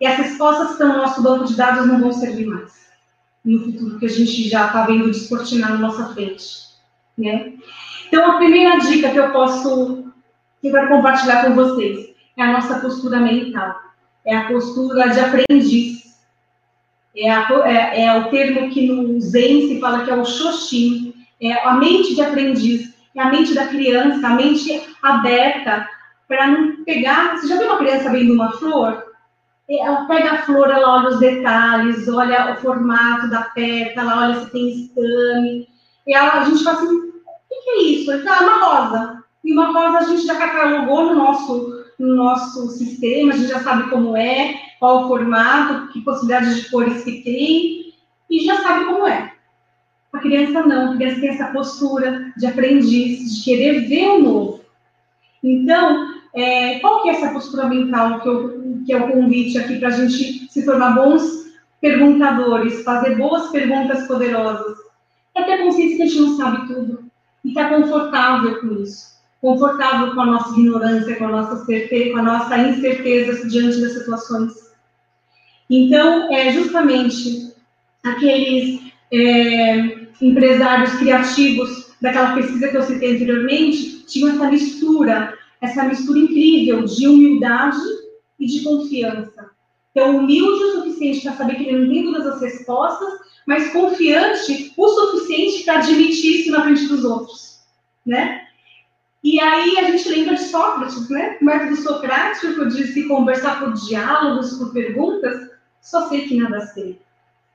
[0.00, 2.84] E as respostas que estão no nosso banco de dados não vão servir mais.
[3.44, 6.44] No futuro que a gente já está vendo descortinar na nossa frente.
[7.16, 7.54] Né?
[8.08, 10.12] Então, a primeira dica que eu posso
[10.60, 13.76] quero compartilhar com vocês é a nossa postura mental.
[14.26, 16.03] É a postura de aprendiz
[17.16, 21.14] é, a, é, é, o termo que no Zen se fala que é o Shoshin,
[21.40, 25.88] é a mente de aprendiz, é a mente da criança, a mente aberta
[26.26, 27.36] para não pegar.
[27.36, 29.04] Você já viu uma criança vendo uma flor?
[29.68, 34.28] É, ela pega a flor, ela olha os detalhes, olha o formato da pétala, ela
[34.28, 35.68] olha se tem estame.
[36.06, 37.12] E ela, a gente fala assim: o
[37.48, 38.12] que, que é isso?
[38.12, 39.24] Ele fala, ah, uma rosa.
[39.44, 43.60] E uma rosa a gente já catalogou no nosso, no nosso sistema, a gente já
[43.60, 47.94] sabe como é qual o formato, que possibilidades de cores que tem,
[48.30, 49.32] e já sabe como é.
[50.12, 54.60] A criança não, a criança tem essa postura de aprendiz, de querer ver o novo.
[55.42, 59.78] Então, é, qual que é essa postura mental que, eu, que é o convite aqui
[59.78, 61.22] para a gente se tornar bons
[61.80, 64.76] perguntadores, fazer boas perguntas poderosas?
[65.34, 67.04] É ter consciência que a gente não sabe tudo
[67.44, 69.13] e estar tá confortável com isso.
[69.44, 73.92] Confortável com a nossa ignorância, com a nossa certeza, com a nossa incerteza diante das
[73.92, 74.54] situações.
[75.68, 77.52] Então, é justamente
[78.02, 78.80] aqueles
[79.12, 86.86] é, empresários criativos daquela pesquisa que eu citei anteriormente tinham essa mistura, essa mistura incrível
[86.86, 87.76] de humildade
[88.40, 89.50] e de confiança.
[89.90, 93.12] Então, humilde o suficiente para saber que ele não tem todas as respostas,
[93.46, 97.58] mas confiante o suficiente para admitir isso na frente dos outros,
[98.06, 98.43] né?
[99.24, 101.38] E aí a gente lembra de Sócrates, né?
[101.40, 105.50] O método socrático de se conversar por diálogos, por perguntas,
[105.80, 107.00] só sei que nada sei.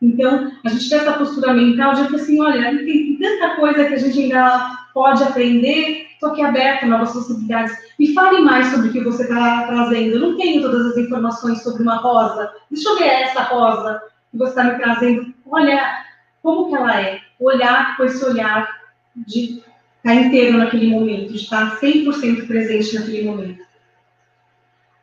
[0.01, 3.97] Então, a gente tem essa postura mental de assim, olha, tem tanta coisa que a
[3.97, 7.77] gente ainda pode aprender, que é aberta a novas possibilidades.
[7.99, 10.15] Me fale mais sobre o que você está trazendo.
[10.15, 12.51] Eu não tenho todas as informações sobre uma rosa.
[12.71, 14.01] Deixa eu ver essa rosa
[14.31, 15.33] que você está me trazendo.
[15.45, 16.03] Olha
[16.41, 17.21] como que ela é.
[17.39, 18.67] Olhar com esse olhar
[19.15, 19.63] de
[19.99, 23.63] estar tá inteiro naquele momento, de estar 100% presente naquele momento.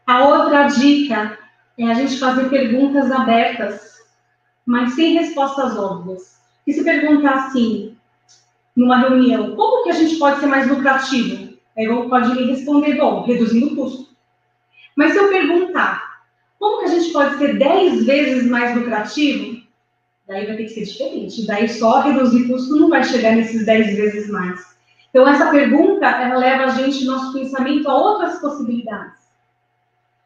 [0.06, 1.38] A outra dica
[1.78, 3.96] é a gente fazer perguntas abertas,
[4.64, 6.40] mas sem respostas óbvias.
[6.66, 7.96] E se perguntar assim,
[8.74, 11.56] numa reunião, como que a gente pode ser mais lucrativo?
[11.76, 14.16] Aí pode me responder, bom, reduzindo o custo.
[14.96, 16.22] Mas se eu perguntar,
[16.58, 19.62] como que a gente pode ser 10 vezes mais lucrativo?
[20.26, 21.46] Daí vai ter que ser diferente.
[21.46, 24.75] Daí só reduzir custo não vai chegar nesses 10 vezes mais.
[25.16, 29.14] Então, essa pergunta, ela leva a gente, nosso pensamento, a outras possibilidades.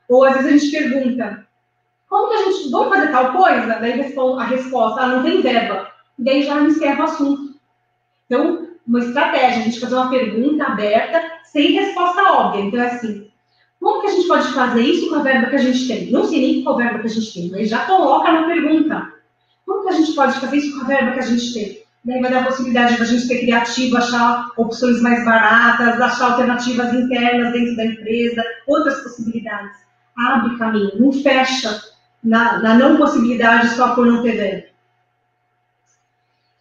[0.08, 1.46] Ou às vezes a gente pergunta,
[2.08, 3.78] como que a gente, vamos fazer tal coisa?
[3.78, 5.92] Daí a resposta, ah, não tem verba.
[6.18, 7.54] E daí já encerra o assunto.
[8.26, 12.62] Então, uma estratégia, a gente fazer uma pergunta aberta, sem resposta óbvia.
[12.62, 13.30] Então, é assim,
[13.78, 16.10] como que a gente pode fazer isso com a verba que a gente tem?
[16.10, 19.12] Não sei nem qual verba que a gente tem, mas já coloca na pergunta.
[19.64, 21.79] Como que a gente pode fazer isso com a verba que a gente tem?
[22.04, 26.32] Daí vai dar a possibilidade de a gente ser criativo, achar opções mais baratas, achar
[26.32, 29.76] alternativas internas dentro da empresa, outras possibilidades
[30.16, 31.82] abre caminho, não fecha
[32.22, 34.70] na, na não possibilidade só por não ter verbo.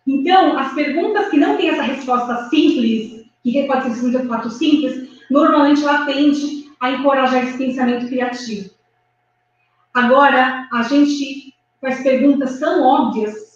[0.07, 5.09] Então, as perguntas que não têm essa resposta simples, que pode ser um fato simples,
[5.29, 8.71] normalmente ela tende a encorajar esse pensamento criativo.
[9.93, 13.48] Agora, a gente faz perguntas tão óbvias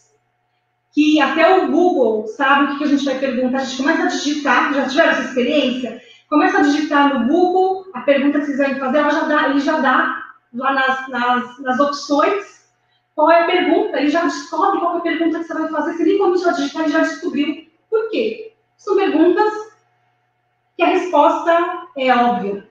[0.93, 3.57] que até o Google sabe o que a gente vai perguntar.
[3.57, 6.01] A gente começa a digitar, já tiveram essa experiência?
[6.29, 9.59] Começa a digitar no Google a pergunta que vocês vão fazer, ela já dá, ele
[9.59, 10.23] já dá
[10.53, 12.63] lá nas, nas, nas opções
[13.15, 15.93] qual é a pergunta, ele já descobre qual é a pergunta que você vai fazer,
[15.93, 17.67] você nem começou a digitar, ele já descobriu.
[17.89, 18.53] Por quê?
[18.77, 19.53] São perguntas
[20.75, 22.67] que a resposta é óbvia.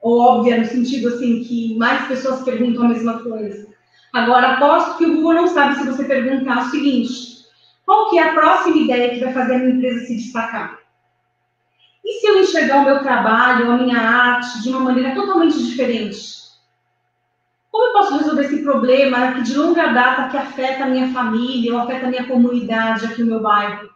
[0.00, 3.69] ou óbvia no sentido assim que mais pessoas perguntam a mesma coisa.
[4.12, 7.44] Agora, aposto que o Google não sabe se você perguntar o seguinte:
[7.86, 10.78] qual que é a próxima ideia que vai fazer a minha empresa se destacar?
[12.04, 16.40] E se eu enxergar o meu trabalho, a minha arte de uma maneira totalmente diferente?
[17.70, 21.72] Como eu posso resolver esse problema que de longa data que afeta a minha família
[21.72, 23.90] ou afeta a minha comunidade aqui no meu bairro?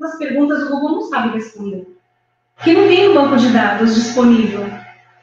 [0.00, 1.86] As perguntas o Google não sabe responder.
[2.56, 4.68] Porque não tem um banco de dados disponível.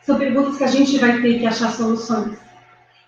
[0.02, 2.38] São perguntas que a gente vai ter que achar soluções.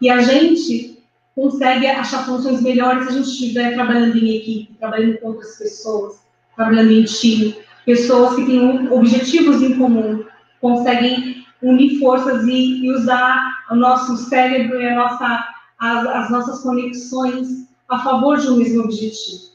[0.04, 1.02] E a gente
[1.34, 6.20] consegue achar soluções melhores se a gente estiver trabalhando em equipe, trabalhando com outras pessoas,
[6.58, 7.56] trabalhando em time.
[7.86, 10.26] Pessoas que têm objetivos em comum,
[10.60, 15.48] conseguem unir forças e, e usar o nosso cérebro e nossa,
[15.80, 19.54] as, as nossas conexões a favor de um mesmo objetivo.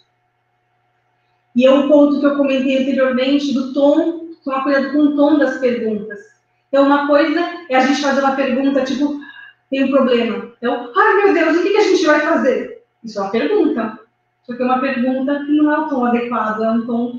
[1.55, 5.37] E é um ponto que eu comentei anteriormente do tom, tomar cuidado com o tom
[5.37, 6.21] das perguntas.
[6.69, 7.39] Então, uma coisa
[7.69, 9.28] é a gente fazer uma pergunta, tipo,
[9.71, 10.53] tem um problema.
[10.57, 12.83] Então, ai meu Deus, o que, a gente vai fazer?
[13.05, 14.01] Isso é uma pergunta.
[14.45, 17.19] Só que é uma pergunta que não é o tom adequado, é um tom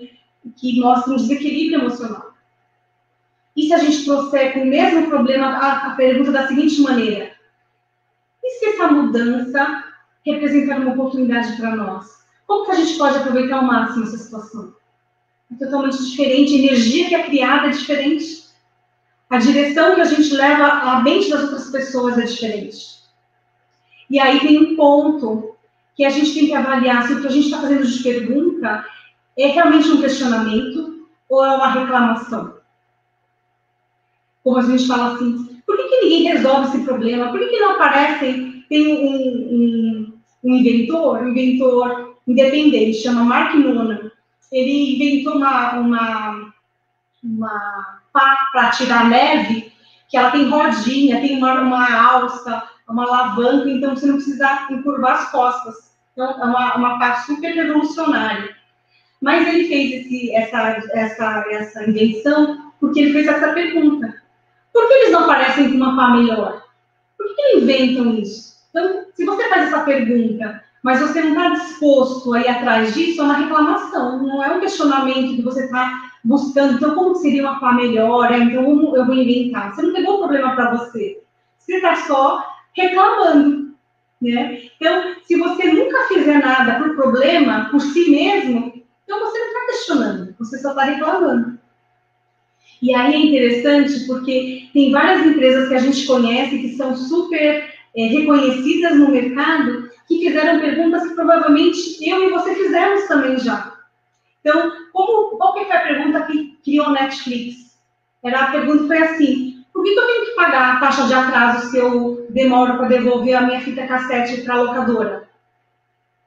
[0.57, 2.33] que mostra um desequilíbrio emocional.
[3.55, 7.31] E se a gente trouxer com o mesmo problema a, a pergunta da seguinte maneira:
[8.43, 9.83] e se essa mudança
[10.25, 12.19] representar uma oportunidade para nós?
[12.47, 14.73] Como que a gente pode aproveitar ao máximo essa situação?
[15.51, 18.48] É totalmente diferente, a energia que é criada é diferente.
[19.29, 22.99] A direção que a gente leva à mente das outras pessoas é diferente.
[24.09, 25.55] E aí tem um ponto
[25.95, 28.85] que a gente tem que avaliar se o que a gente está fazendo de pergunta
[29.37, 32.55] é realmente um questionamento ou é uma reclamação.
[34.43, 37.29] Como a gente fala assim, por que, que ninguém resolve esse problema?
[37.29, 38.63] Por que, que não aparece?
[38.67, 40.13] Tem um, um,
[40.43, 44.11] um inventor, um inventor independente, chama Mark Nona.
[44.51, 46.53] Ele inventou uma, uma,
[47.23, 49.71] uma para tirar neve,
[50.07, 55.13] que ela tem rodinha, tem uma, uma alça, uma alavanca, então você não precisa encurvar
[55.13, 55.75] as costas.
[56.13, 58.55] Então, é uma, uma pá super revolucionária.
[59.21, 64.21] Mas ele fez esse, essa, essa, essa invenção porque ele fez essa pergunta.
[64.73, 66.65] Por que eles não parecem com uma pá melhor?
[67.17, 68.57] Por que inventam isso?
[68.69, 73.21] Então, se você faz essa pergunta, mas você não está disposto a ir atrás disso,
[73.21, 77.59] é uma reclamação, não é um questionamento que você está buscando, então, como seria uma
[77.59, 78.31] pá melhor?
[78.31, 79.73] Então, como eu vou inventar?
[79.73, 81.21] Você não pegou o problema para você.
[81.57, 83.69] Você está só reclamando.
[84.21, 84.63] Né?
[84.75, 88.73] Então, se você nunca fizer nada por problema, por si mesmo,
[89.03, 91.57] então você não está questionando, você só está reclamando.
[92.81, 97.73] E aí é interessante porque tem várias empresas que a gente conhece que são super
[97.95, 103.73] é, reconhecidas no mercado que fizeram perguntas que provavelmente eu e você fizemos também já.
[104.41, 107.77] Então, como, qual que foi a pergunta que criou a Netflix?
[108.23, 111.69] Era a pergunta foi assim: por que, eu tenho que pagar a taxa de atraso
[111.69, 115.29] se eu demoro para devolver a minha fita cassete para a locadora?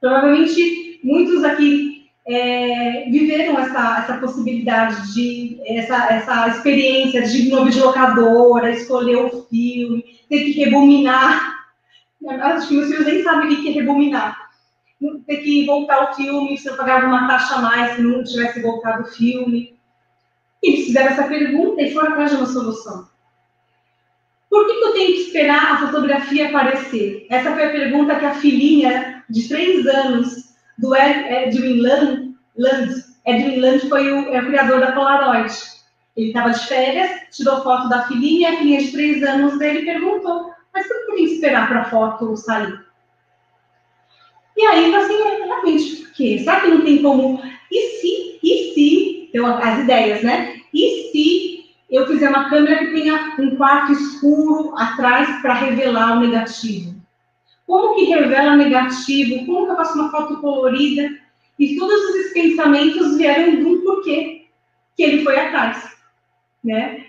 [0.00, 1.92] Provavelmente muitos aqui
[2.26, 9.16] é, viveram essa, essa possibilidade de essa, essa experiência de ir no de locadora, escolher
[9.16, 11.51] o filme, ter que rebominar.
[12.28, 14.42] Acho que filhos nem sabem o que é rebominar
[15.26, 19.02] ter que voltar o filme, você pagava uma taxa a mais se não tivesse voltado
[19.02, 19.76] o filme.
[20.62, 23.08] Eles fizeram essa pergunta e foram atrás de uma solução.
[24.48, 27.26] Por que, que, eu tenho que esperar a fotografia aparecer?
[27.30, 33.60] Essa foi a pergunta que a filhinha de três anos do Edwin Land, Land Edwin
[33.60, 35.54] Land foi o, é o criador da Polaroid.
[36.14, 40.52] Ele estava de férias, tirou foto da filhinha, a filhinha de três anos dele perguntou:
[40.74, 42.80] Mas por que esperar para a foto sair?
[44.56, 46.38] E aí, assim, é, realmente, por quê?
[46.38, 47.42] Será que não tem como?
[47.70, 50.56] E se, e se, então, as ideias, né?
[50.72, 56.20] E se eu fizer uma câmera que tenha um quarto escuro atrás para revelar o
[56.20, 56.94] negativo?
[57.66, 59.46] Como que revela negativo?
[59.46, 61.10] Como que eu faço uma foto colorida?
[61.58, 64.46] E todos esses pensamentos vieram de um porquê
[64.96, 65.96] que ele foi atrás,
[66.62, 67.06] né?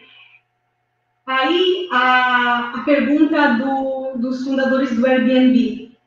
[1.25, 5.97] Aí, a, a pergunta do, dos fundadores do Airbnb.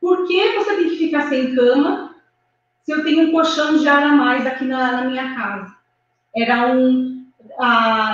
[0.00, 2.14] Por que você tem que ficar sem cama
[2.84, 5.74] se eu tenho um colchão de ar a mais aqui na, na minha casa?
[6.36, 7.16] Era um.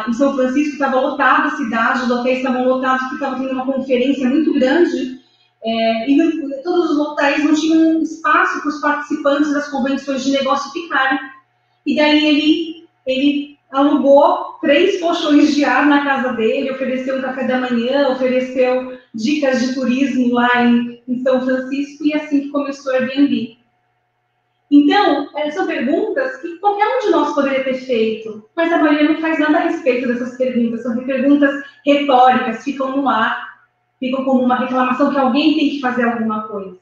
[0.08, 3.66] Em São Francisco estava lotada a cidade, os hotéis estavam lotados porque estava tendo uma
[3.66, 5.20] conferência muito grande
[5.64, 10.72] é, e todos os hotéis não tinham espaço para os participantes das convenções de negócio
[10.72, 11.18] ficarem.
[11.86, 17.44] E daí ele, ele alugou três colchões de ar na casa dele, ofereceu um café
[17.44, 22.92] da manhã, ofereceu dicas de turismo lá em, em São Francisco, e assim que começou
[22.92, 23.56] o Airbnb.
[24.70, 29.10] Então, eh, são perguntas que qualquer um de nós poderia ter feito, mas a maioria
[29.10, 30.82] não faz nada a respeito dessas perguntas.
[30.82, 33.66] São perguntas retóricas, ficam no ar,
[34.00, 36.78] ficam como uma reclamação que alguém tem que fazer alguma coisa.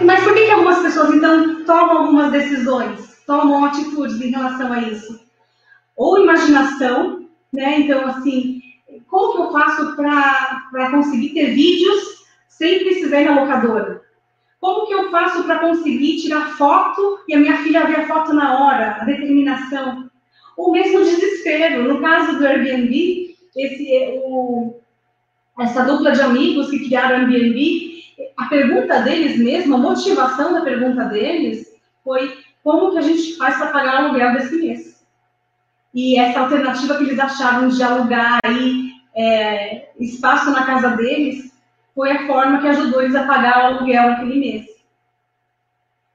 [0.00, 4.80] Mas por que, que algumas pessoas, então, tomam algumas decisões, tomam atitudes em relação a
[4.82, 5.25] isso?
[5.96, 7.80] Ou imaginação, né?
[7.80, 8.60] Então, assim,
[9.08, 14.02] como que eu faço para conseguir ter vídeos sem precisar ir na locadora?
[14.60, 18.32] Como que eu faço para conseguir tirar foto e a minha filha ver a foto
[18.32, 18.98] na hora?
[19.00, 20.10] A determinação.
[20.56, 21.84] Ou mesmo desespero.
[21.84, 24.74] No caso do Airbnb, esse, o,
[25.60, 27.96] essa dupla de amigos que criaram o Airbnb,
[28.36, 33.56] a pergunta deles mesmo, a motivação da pergunta deles foi como que a gente faz
[33.58, 34.95] para pagar o aluguel desse mês?
[35.96, 41.50] E essa alternativa que eles acharam de alugar aí é, espaço na casa deles
[41.94, 44.66] foi a forma que ajudou eles a pagar o aluguel naquele mês.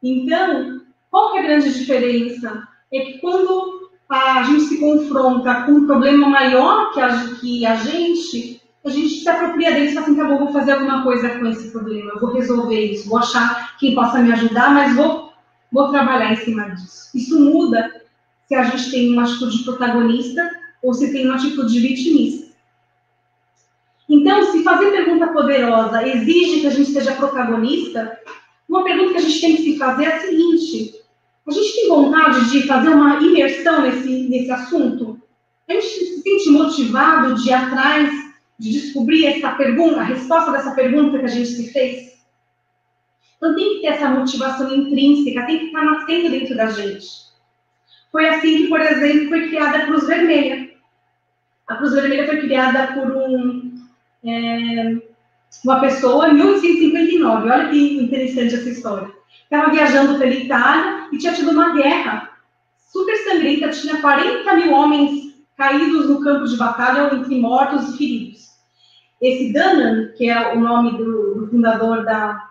[0.03, 2.67] Então, qual é a grande diferença?
[2.93, 7.75] É que quando a gente se confronta com um problema maior que a, que a
[7.77, 11.39] gente, a gente se apropria dele e fala assim, tá bom, vou fazer alguma coisa
[11.39, 15.34] com esse problema, vou resolver isso, vou achar quem possa me ajudar, mas vou,
[15.71, 17.09] vou trabalhar em cima disso.
[17.15, 18.01] Isso muda
[18.52, 20.52] se a gente tem uma atitude de protagonista
[20.84, 22.52] ou se tem uma atitude de vitimista.
[24.10, 28.20] Então, se fazer pergunta poderosa exige que a gente seja protagonista,
[28.68, 30.95] uma pergunta que a gente tem que se fazer é a seguinte:
[31.47, 35.18] a gente tem vontade de fazer uma imersão nesse, nesse assunto?
[35.70, 38.12] A gente se sente motivado de ir atrás,
[38.60, 42.20] de descobrir essa pergunta, a resposta dessa pergunta que a gente se fez?
[43.38, 47.30] Então, tem que ter essa motivação intrínseca, tem que estar nascendo dentro da gente.
[48.12, 50.72] Foi assim que, por exemplo, foi criada a Cruz Vermelha.
[51.68, 53.72] A Cruz Vermelha foi criada por um
[54.24, 55.01] é,
[55.64, 57.49] uma pessoa em 1859.
[57.49, 59.12] Olha que interessante essa história.
[59.43, 62.32] Estava viajando pela Itália e tinha tido uma guerra
[62.91, 68.51] super sangrenta, tinha 40 mil homens caídos no campo de batalha, entre mortos e feridos.
[69.22, 72.49] Esse Danan, que é o nome do, do fundador da,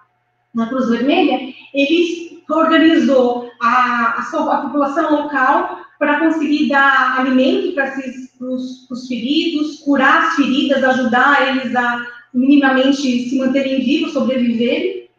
[0.55, 7.75] da Cruz Vermelha, ele organizou a, a, sua, a população local para conseguir dar alimento
[7.75, 7.93] para
[8.41, 15.11] os feridos, curar as feridas, ajudar eles a minimamente se manterem vivos, sobreviverem.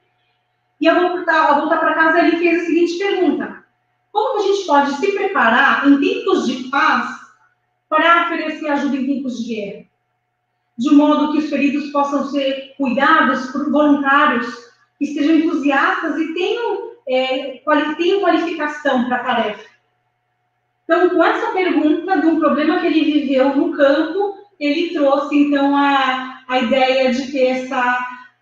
[0.79, 3.63] E ao voltar, voltar para casa, ele fez a seguinte pergunta:
[4.11, 7.19] Como a gente pode se preparar em tempos de paz
[7.87, 9.85] para oferecer ajuda em tempos de guerra?
[10.77, 14.47] De modo que os feridos possam ser cuidados por voluntários
[14.97, 17.61] que estejam entusiastas e tenham, é,
[17.97, 19.71] tenham qualificação para a tarefa.
[20.83, 25.75] Então, com essa pergunta de um problema que ele viveu no campo, ele trouxe, então,
[25.75, 27.99] a, a ideia de ter essa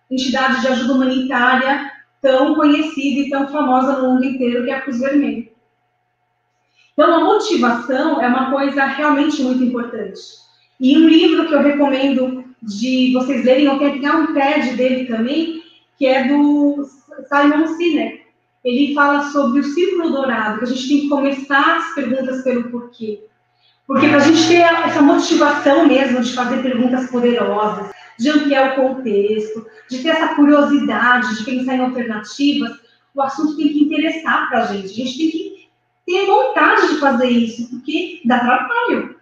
[0.09, 1.91] entidade de ajuda humanitária
[2.21, 5.47] tão conhecida e tão famosa no mundo inteiro, que é a Cruz Vermelha.
[6.93, 10.19] Então, a motivação é uma coisa realmente muito importante.
[10.79, 15.05] E um livro que eu recomendo de vocês lerem, eu tenho até um TED dele
[15.05, 15.63] também,
[15.97, 16.83] que é do
[17.29, 18.28] Simon Sinek.
[18.63, 22.69] Ele fala sobre o círculo dourado, que a gente tem que começar as perguntas pelo
[22.69, 23.23] porquê.
[23.87, 27.89] Porque para a gente ter essa motivação mesmo de fazer perguntas poderosas,
[28.19, 32.77] de ampliar o contexto, de ter essa curiosidade, de pensar em alternativas,
[33.15, 34.91] o assunto tem que interessar para a gente.
[34.91, 35.69] A gente tem que
[36.05, 39.15] ter vontade de fazer isso, porque dá trabalho.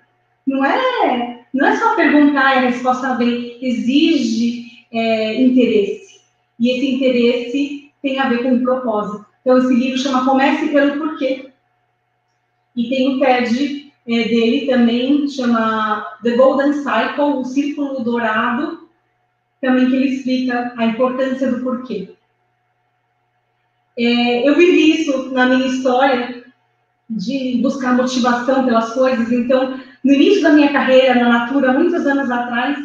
[0.45, 6.21] Não é, não é só perguntar e a resposta vem, exige é, interesse.
[6.59, 9.25] E esse interesse tem a ver com o propósito.
[9.41, 11.51] Então, esse livro chama Comece pelo Porquê.
[12.75, 18.87] E tem o TED é, dele também, chama The Golden Cycle, o Círculo Dourado,
[19.61, 22.15] também que ele explica a importância do porquê.
[23.97, 26.45] É, eu vivi isso na minha história,
[27.09, 29.31] de buscar motivação pelas coisas.
[29.31, 32.77] Então, no início da minha carreira na Natura, muitos anos atrás,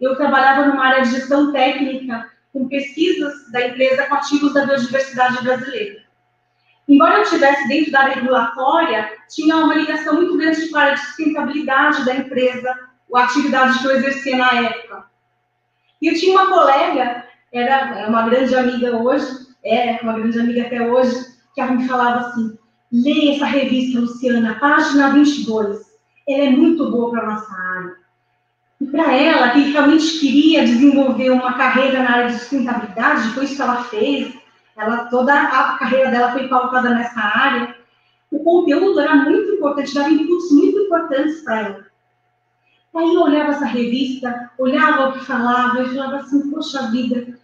[0.00, 5.42] eu trabalhava numa área de gestão técnica com pesquisas da empresa com ativos da biodiversidade
[5.42, 6.02] brasileira.
[6.88, 12.16] Embora eu estivesse dentro da regulatória, tinha uma ligação muito grande com a sustentabilidade da
[12.16, 12.68] empresa,
[13.14, 15.06] a atividade que eu exercia na época.
[16.00, 19.26] E eu tinha uma colega, era é uma grande amiga hoje,
[19.64, 21.14] é uma grande amiga até hoje,
[21.54, 22.58] que ela me falava assim,
[22.90, 25.80] leia essa revista, Luciana, página 22,
[26.28, 28.01] ela é muito boa para a nossa área.
[28.82, 33.54] E para ela, que realmente queria desenvolver uma carreira na área de sustentabilidade, foi isso
[33.54, 34.34] que ela fez,
[34.76, 37.76] ela, toda a carreira dela foi pautada nessa área.
[38.28, 41.86] O conteúdo era muito importante, dava inputs muito importantes para ela.
[42.96, 47.38] Aí eu olhava essa revista, olhava o que falava e falava assim, poxa vida,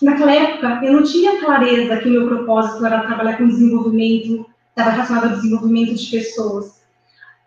[0.00, 5.24] naquela época, eu não tinha clareza que meu propósito era trabalhar com desenvolvimento, estava relacionado
[5.24, 6.73] ao desenvolvimento de pessoas.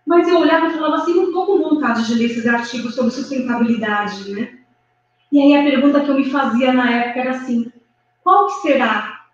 [0.07, 3.11] Mas eu olhava e falava assim, não estou com vontade de ler esses artigos sobre
[3.11, 4.57] sustentabilidade, né?
[5.29, 7.69] E aí a pergunta que eu me fazia na época era assim,
[8.23, 9.25] qual que será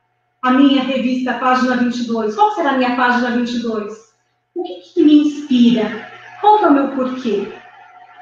[0.42, 2.34] a minha revista Página 22?
[2.34, 3.94] Qual será a minha página 22?
[4.56, 6.10] O que, que me inspira?
[6.42, 7.54] Qual é o meu porquê?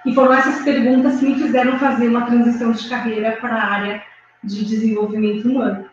[0.06, 4.04] E foram essas perguntas que me fizeram fazer uma transição de carreira para a área
[4.44, 5.86] de desenvolvimento humano.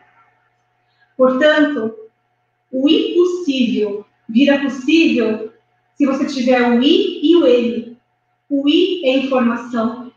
[1.15, 1.95] Portanto,
[2.69, 5.48] o impossível vira possível
[5.99, 7.97] se você tiver o I e o M.
[8.49, 10.09] O I é informação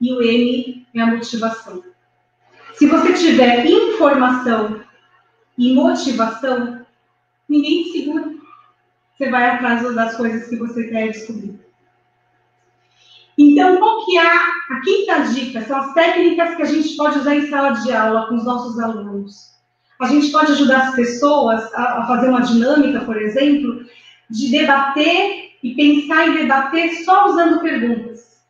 [0.00, 1.82] e o M é a motivação.
[2.74, 4.82] Se você tiver informação
[5.58, 6.86] e motivação,
[7.48, 8.34] ninguém te segura.
[9.18, 11.58] Você vai atrás das coisas que você quer descobrir.
[13.36, 15.64] Então, qual que é a quinta dica?
[15.64, 18.78] São as técnicas que a gente pode usar em sala de aula com os nossos
[18.78, 19.56] alunos.
[20.00, 23.84] A gente pode ajudar as pessoas a, a fazer uma dinâmica, por exemplo,
[24.30, 28.40] de debater e pensar em debater só usando perguntas.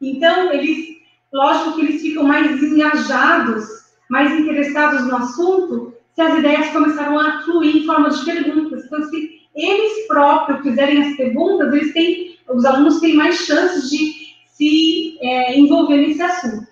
[0.00, 0.96] Então, eles,
[1.32, 3.64] lógico que eles ficam mais engajados,
[4.10, 8.84] mais interessados no assunto, se as ideias começaram a fluir em forma de perguntas.
[8.84, 14.12] Então, se eles próprios fizerem as perguntas, eles têm os alunos têm mais chances de
[14.46, 16.66] se é, envolver nesse assunto.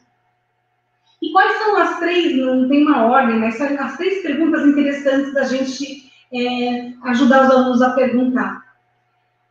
[1.20, 5.32] E quais são as três, não tem uma ordem, mas são as três perguntas interessantes
[5.32, 8.76] da gente é, ajudar os alunos a perguntar.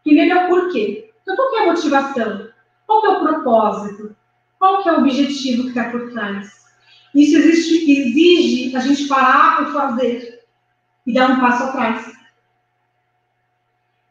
[0.03, 1.11] Primeiro é o porquê.
[1.21, 2.49] Então, qual é a motivação?
[2.87, 4.15] Qual é o propósito?
[4.57, 6.61] Qual é o objetivo que está por trás?
[7.13, 10.43] Isso existe, exige a gente parar e fazer
[11.05, 12.11] e dar um passo atrás.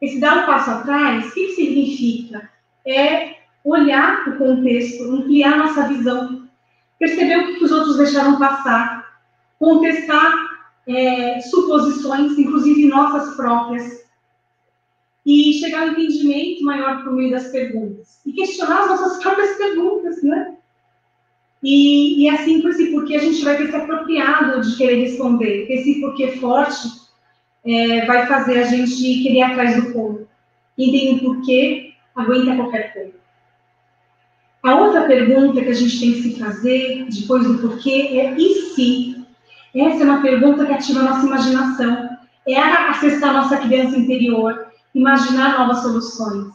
[0.01, 2.49] Esse dar um passo atrás, o que significa?
[2.85, 6.47] É olhar o contexto, ampliar nossa visão,
[6.97, 9.19] perceber o que os outros deixaram passar,
[9.59, 10.50] contestar
[10.87, 14.01] é, suposições, inclusive nossas próprias,
[15.25, 18.19] e chegar a um entendimento maior por meio das perguntas.
[18.25, 20.57] E questionar as nossas próprias perguntas, né?
[21.63, 25.67] E, e assim, por esse porquê, a gente vai ter se apropriado de querer responder.
[25.69, 26.87] Esse porquê forte
[27.63, 30.27] é, vai fazer a gente querer ir atrás do ponto.
[30.75, 33.21] Quem tem um porquê, aguenta qualquer coisa.
[34.63, 38.53] A outra pergunta que a gente tem que se fazer depois do porquê é e
[38.73, 39.20] se?
[39.75, 42.09] Essa é uma pergunta que ativa a nossa imaginação.
[42.47, 46.49] É acessar a nossa criança interior, imaginar novas soluções.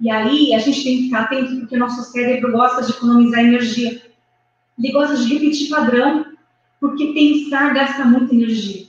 [0.00, 3.40] E aí a gente tem que ficar atento porque o nosso cérebro gosta de economizar
[3.40, 4.02] energia.
[4.78, 6.26] Ele gosta de repetir padrão,
[6.80, 8.86] porque pensar gasta muita energia.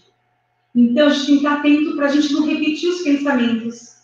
[0.75, 3.97] Então, a gente tem que estar atento para a gente não repetir os pensamentos.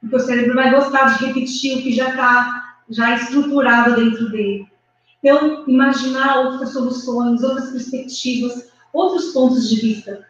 [0.00, 4.66] Porque o cérebro vai gostar de repetir o que já está já estruturado dentro dele.
[5.18, 10.26] Então, imaginar outras soluções, outras perspectivas, outros pontos de vista.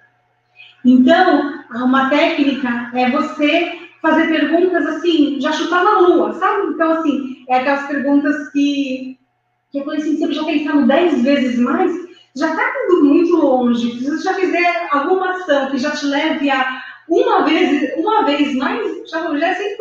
[0.85, 6.73] Então, uma técnica é você fazer perguntas assim, já chutar na lua, sabe?
[6.73, 9.19] Então, assim, é aquelas perguntas que,
[9.71, 11.93] que eu falei assim, você já pensando dez vezes mais,
[12.37, 16.51] já está indo muito longe, se você já fizer alguma ação que já te leve
[16.51, 19.77] a uma vez, uma vez mais, já, já é 100%.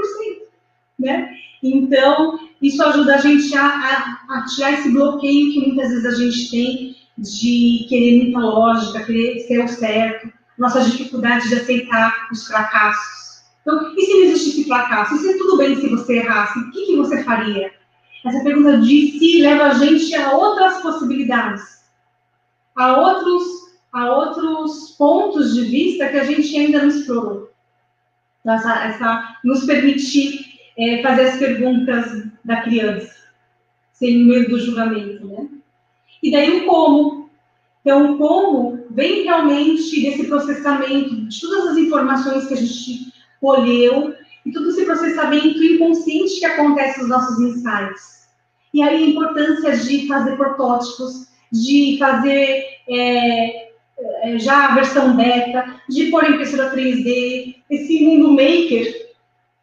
[1.00, 1.36] Né?
[1.62, 6.16] Então, isso ajuda a gente a, a, a, tirar esse bloqueio que muitas vezes a
[6.16, 12.47] gente tem de querer muita lógica, querer ser o certo, nossa dificuldade de aceitar os
[12.47, 13.43] fracassos.
[13.61, 15.16] Então, e se não existisse fracasso?
[15.16, 16.59] E se tudo bem se você errasse?
[16.59, 17.72] O que, que você faria?
[18.26, 21.76] Essa pergunta de si leva a gente a outras possibilidades
[22.76, 23.43] a outros,
[23.93, 27.51] a outros pontos de vista que a gente ainda não explorou.
[28.41, 30.45] Então, essa, essa nos permitir
[30.78, 33.16] é, fazer as perguntas da criança,
[33.93, 35.47] sem medo do julgamento, né?
[36.22, 37.30] E daí o como.
[37.82, 44.16] Então, o como vem realmente desse processamento de todas as informações que a gente colheu
[44.45, 48.26] e todo esse processamento inconsciente que acontece nos nossos insights.
[48.74, 55.76] E aí a importância de fazer protótipos, de fazer é, é, já a versão beta,
[55.89, 59.05] de pôr impressora 3D, esse mundo maker,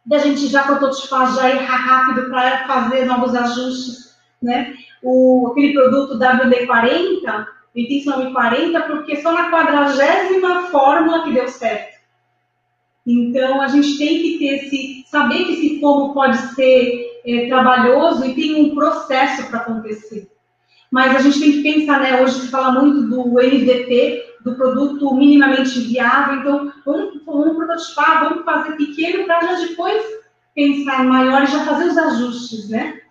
[0.05, 4.12] da gente já prototipar, já ir rápido para fazer novos ajustes,
[4.43, 4.73] né?
[5.01, 11.33] O, aquele produto WD-40, ele tem esse nome 40 porque só na quadragésima fórmula que
[11.33, 11.93] deu certo.
[13.05, 18.25] Então, a gente tem que ter esse, saber que esse como pode ser é, trabalhoso
[18.25, 20.31] e tem um processo para acontecer
[20.93, 22.21] mas a gente tem que pensar, né?
[22.21, 28.45] Hoje se fala muito do MVP, do produto minimamente viável, então vamos, vamos prototipar, vamos
[28.45, 30.03] fazer pequeno para já depois
[30.53, 33.01] pensar maior e já fazer os ajustes, né?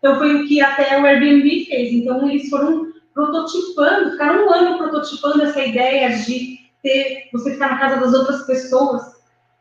[0.00, 1.92] Então foi o que até o Airbnb fez.
[1.92, 7.78] Então eles foram prototipando, ficaram um ano prototipando essa ideia de ter, você ficar na
[7.78, 9.02] casa das outras pessoas.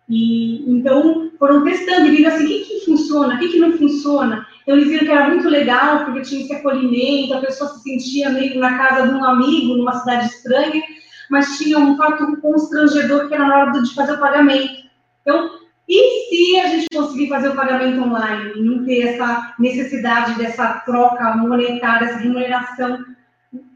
[0.07, 3.77] E então foram testando e viram assim, o que, que funciona, o que, que não
[3.77, 4.47] funciona.
[4.63, 8.29] Então eles viram que era muito legal, porque tinha esse acolhimento, a pessoa se sentia
[8.29, 10.81] meio na casa de um amigo, numa cidade estranha,
[11.29, 14.89] mas tinha um fato constrangedor que era na hora de fazer o pagamento.
[15.21, 15.59] Então,
[15.89, 20.81] e se a gente conseguir fazer o pagamento online e não ter essa necessidade dessa
[20.85, 23.03] troca monetária, essa remuneração,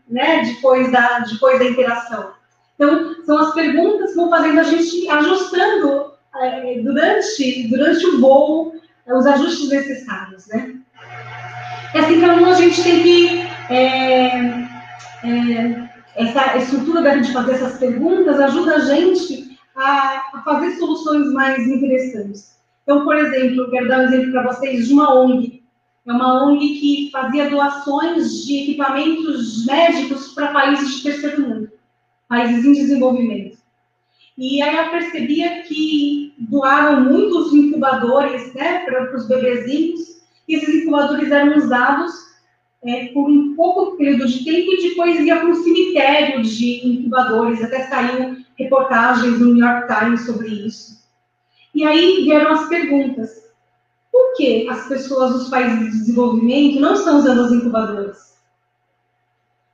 [0.07, 2.33] né, depois da, depois da interação?
[2.75, 8.75] Então, são as perguntas que vão fazendo a gente ajustando é, durante, durante o voo
[9.07, 10.75] é, os ajustes necessários, né?
[11.95, 14.37] E assim, então, a gente tem que é,
[15.23, 21.31] é, essa estrutura da gente fazer essas perguntas ajuda a gente a, a fazer soluções
[21.33, 22.53] mais interessantes.
[22.83, 25.63] Então, por exemplo, eu quero dar um exemplo para vocês de uma ONG.
[26.05, 31.71] É uma ONG que fazia doações de equipamentos médicos para países de terceiro mundo,
[32.27, 33.57] países em desenvolvimento.
[34.37, 41.31] E aí eu percebia que doaram muitos incubadores né, para os bebezinhos, e esses incubadores
[41.31, 42.11] eram usados
[42.83, 47.63] é, por um pouco período de tempo e depois ia para um cemitério de incubadores,
[47.63, 51.03] até saiu reportagens no New York Times sobre isso.
[51.73, 53.43] E aí vieram as perguntas.
[54.11, 58.33] Por que as pessoas dos países de desenvolvimento não estão usando as incubadoras?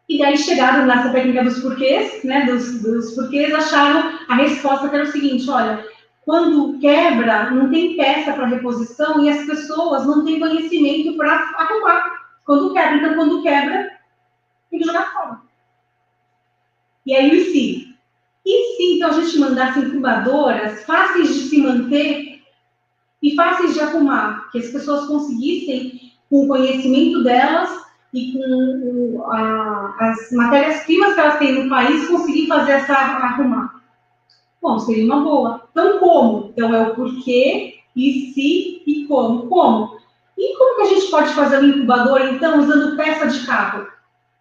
[0.07, 4.95] E daí chegaram nessa técnica dos porquês, né, dos, dos porquês, acharam a resposta que
[4.95, 5.85] era o seguinte, olha,
[6.25, 12.19] quando quebra, não tem peça para reposição e as pessoas não têm conhecimento para arrumar.
[12.45, 13.91] Quando quebra, então quando quebra,
[14.71, 15.41] tem que jogar fora.
[17.05, 17.88] E aí o sim.
[18.45, 22.41] E se então a gente mandasse incubadoras fáceis de se manter
[23.21, 27.69] e fáceis de arrumar, que as pessoas conseguissem, com o conhecimento delas
[28.13, 33.81] e com a, as matérias-primas que elas têm no país, conseguir fazer essa arrumar?
[34.61, 35.67] Bom, seria uma boa.
[35.71, 36.49] Então, como?
[36.49, 39.47] Então, é o porquê, e se, e como.
[39.47, 39.97] Como?
[40.37, 43.87] E como que a gente pode fazer um incubador, então, usando peça de carro?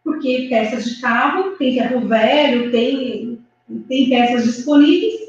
[0.04, 3.37] Porque peças de carro tem ferro velho, tem
[3.88, 5.28] tem peças disponíveis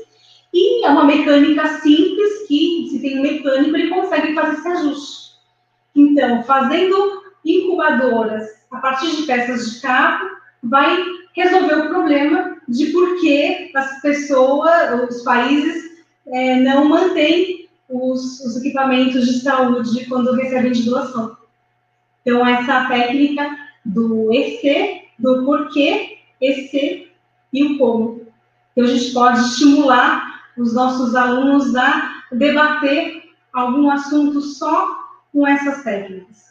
[0.54, 5.30] e é uma mecânica simples que, se tem um mecânico, ele consegue fazer esse ajuste.
[5.96, 10.28] Então, fazendo incubadoras a partir de peças de carro,
[10.64, 10.98] vai
[11.36, 15.90] resolver o problema de por que as pessoas, os países,
[16.28, 21.38] é, não mantêm os, os, equipamentos de saúde quando recebem de doação.
[22.22, 23.50] Então, essa técnica
[23.86, 27.12] do EC, do porquê, EC
[27.52, 28.29] e o como.
[28.72, 34.98] Então, a gente pode estimular os nossos alunos a debater algum assunto só
[35.32, 36.50] com essas técnicas.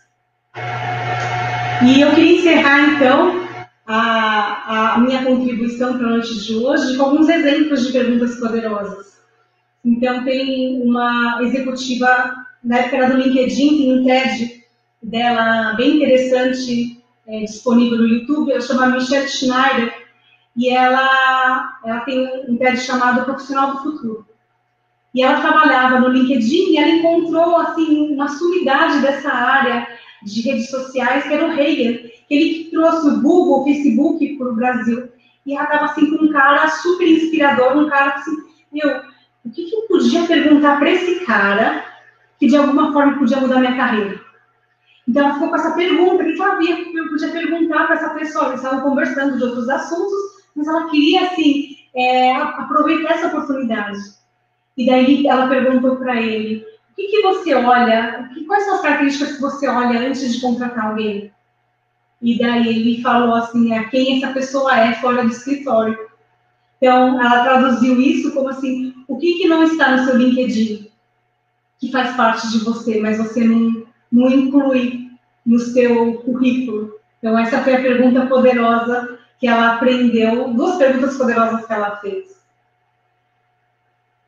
[1.86, 3.48] E eu queria encerrar, então,
[3.86, 9.18] a, a minha contribuição para a noite de hoje com alguns exemplos de perguntas poderosas.
[9.84, 14.64] Então, tem uma executiva, na época do LinkedIn, tem um TED
[15.02, 19.97] dela bem interessante, é, disponível no YouTube, ela chama Michelle Schneider,
[20.59, 24.26] e ela, ela tem um TED chamado Profissional do Futuro.
[25.14, 29.86] E ela trabalhava no LinkedIn e ela encontrou assim uma sumidade dessa área
[30.24, 34.48] de redes sociais, que era o Reagan, que ele trouxe o Google, o Facebook para
[34.48, 35.09] o Brasil.
[35.46, 38.36] E ela estava assim com um cara super inspirador, um cara assim,
[38.72, 39.00] meu,
[39.44, 41.84] o que, que eu podia perguntar para esse cara
[42.36, 44.20] que de alguma forma podia mudar minha carreira?
[45.06, 48.11] Então ela ficou com essa pergunta, que ela via que eu podia perguntar para essa
[48.11, 48.48] pessoa?
[48.48, 53.96] Eles estavam conversando de outros assuntos, mas ela queria, assim, é, aproveitar essa oportunidade.
[54.76, 58.80] E daí ela perguntou para ele, o que, que você olha, que, quais são as
[58.82, 61.32] características que você olha antes de contratar alguém?
[62.20, 65.96] E daí ele falou assim, a quem essa pessoa é fora do escritório.
[66.78, 70.90] Então, ela traduziu isso como assim, o que, que não está no seu LinkedIn,
[71.78, 75.09] que faz parte de você, mas você não, não inclui
[75.46, 76.98] no seu currículo.
[77.18, 82.39] Então, essa foi a pergunta poderosa que ela aprendeu, duas perguntas poderosas que ela fez.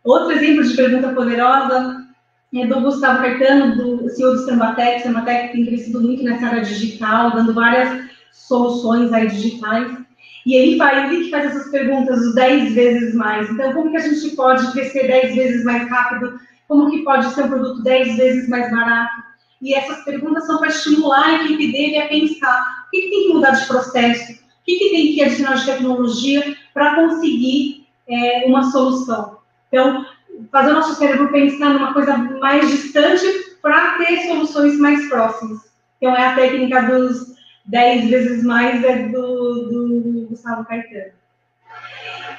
[0.05, 2.07] Outro exemplo de pergunta poderosa
[2.55, 5.03] é do Gustavo Caetano, do CEO do Sambatec.
[5.03, 9.99] Sambatec tem crescido muito nessa área digital, dando várias soluções aí digitais.
[10.47, 13.51] E ele faz, ele que faz essas perguntas 10 vezes mais.
[13.51, 16.41] Então, como que a gente pode crescer 10 vezes mais rápido?
[16.67, 19.31] Como que pode ser um produto 10 vezes mais barato?
[19.61, 23.27] E essas perguntas são para estimular a equipe dele a pensar o que, que tem
[23.27, 28.45] que mudar de processo, o que, que tem que adicionar de tecnologia para conseguir é,
[28.47, 29.39] uma solução?
[29.69, 30.07] Então,
[30.51, 33.27] fazer o nosso cérebro pensar numa coisa mais distante
[33.63, 35.71] para ter soluções mais próximas.
[35.97, 37.35] Então, é a técnica dos
[37.67, 41.13] 10 vezes mais é do, do Gustavo Caetano.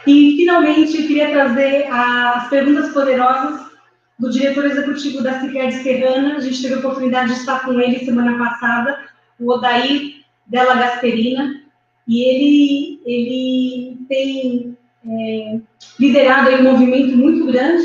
[0.05, 3.71] E, finalmente, eu queria trazer as perguntas poderosas
[4.17, 6.37] do diretor executivo da Cicred Serrana.
[6.37, 8.99] A gente teve a oportunidade de estar com ele semana passada,
[9.39, 11.61] o Odair Della Gasperina,
[12.07, 14.77] e ele, ele tem
[15.07, 15.59] é,
[15.99, 17.83] liderado um movimento muito grande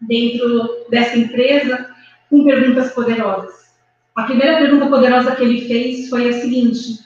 [0.00, 1.90] dentro dessa empresa
[2.28, 3.72] com perguntas poderosas.
[4.14, 6.98] A primeira pergunta poderosa que ele fez foi a seguinte: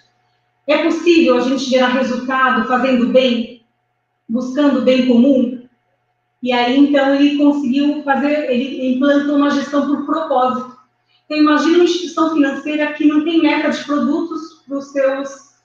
[0.66, 3.62] é possível a gente gerar resultado fazendo bem,
[4.28, 5.66] buscando bem comum?
[6.42, 10.76] E aí, então, ele conseguiu fazer, ele implantou uma gestão por propósito.
[11.24, 15.55] Então, imagina uma instituição financeira que não tem meta de produtos para os seus,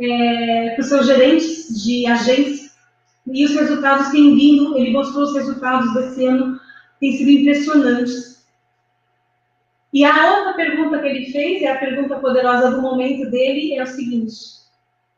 [0.00, 2.70] é, para os seus gerentes de agência,
[3.26, 6.58] e os resultados têm vindo, ele mostrou os resultados desse ano,
[6.98, 8.44] têm sido impressionantes.
[9.92, 13.82] E a outra pergunta que ele fez, é a pergunta poderosa do momento dele, é
[13.82, 14.34] o seguinte: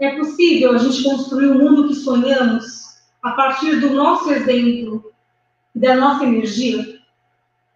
[0.00, 5.12] é possível a gente construir o mundo que sonhamos a partir do nosso exemplo
[5.74, 7.00] da nossa energia?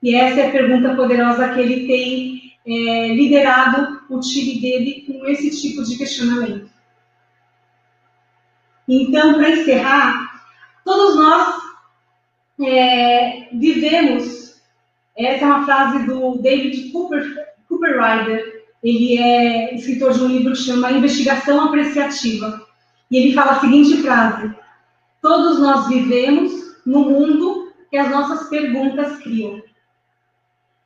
[0.02, 5.26] E essa é a pergunta poderosa que ele tem é, liderado o time dele com
[5.26, 6.75] esse tipo de questionamento.
[8.89, 10.43] Então, para encerrar,
[10.84, 11.55] todos nós
[12.61, 14.47] é, vivemos
[15.16, 17.24] essa é uma frase do David Cooper,
[17.68, 18.66] Cooper Ryder.
[18.82, 22.61] Ele é escritor de um livro que chama Investigação Apreciativa.
[23.11, 24.55] E ele fala a seguinte frase:
[25.22, 26.53] Todos nós vivemos
[26.84, 29.62] no mundo que as nossas perguntas criam.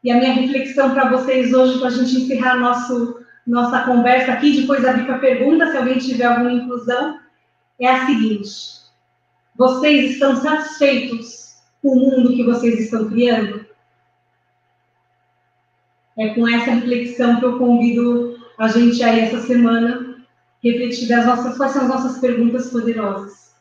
[0.05, 4.61] E a minha reflexão para vocês hoje, para a gente encerrar nosso, nossa conversa aqui,
[4.61, 7.19] depois abrir para pergunta, se alguém tiver alguma inclusão,
[7.81, 8.51] é a seguinte:
[9.57, 13.67] Vocês estão satisfeitos com o mundo que vocês estão criando?
[16.19, 20.19] É com essa reflexão que eu convido a gente aí essa semana
[20.63, 23.55] refletir das nossas, quais são as nossas perguntas poderosas.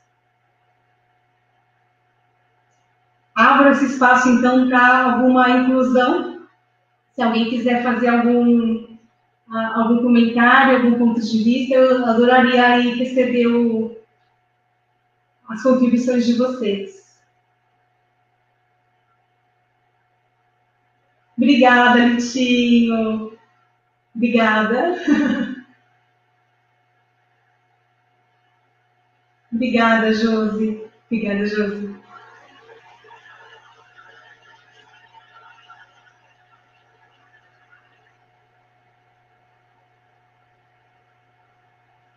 [3.33, 6.41] Abra esse espaço, então, para alguma inclusão.
[7.15, 8.85] Se alguém quiser fazer algum,
[9.49, 13.98] algum comentário, algum ponto de vista, eu adoraria aí receber o,
[15.49, 17.19] as contribuições de vocês.
[21.35, 23.37] Obrigada, Litinho.
[24.13, 24.95] Obrigada.
[29.51, 30.83] Obrigada, Josi.
[31.07, 31.88] Obrigada, Josi.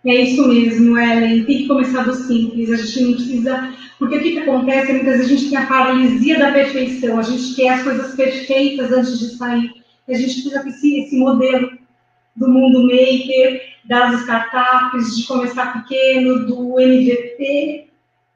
[0.04, 1.44] É isso mesmo, Ellen.
[1.44, 2.72] Tem que começar do simples.
[2.72, 3.74] A gente não precisa.
[3.98, 4.92] Porque o que, que acontece?
[4.92, 7.18] Muitas vezes a gente tem a paralisia da perfeição.
[7.18, 9.70] A gente quer as coisas perfeitas antes de sair.
[10.08, 11.70] A gente precisa esse, esse modelo
[12.34, 17.88] do mundo maker, das startups, de começar pequeno, do MVP,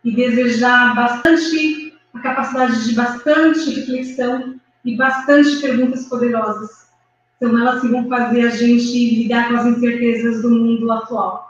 [0.04, 6.90] e desejar bastante, a capacidade de bastante reflexão e bastante perguntas poderosas.
[7.38, 11.49] São elas que vão fazer a gente lidar com as incertezas do mundo atual.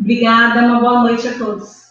[0.00, 1.89] Obrigada, uma boa noite a todos.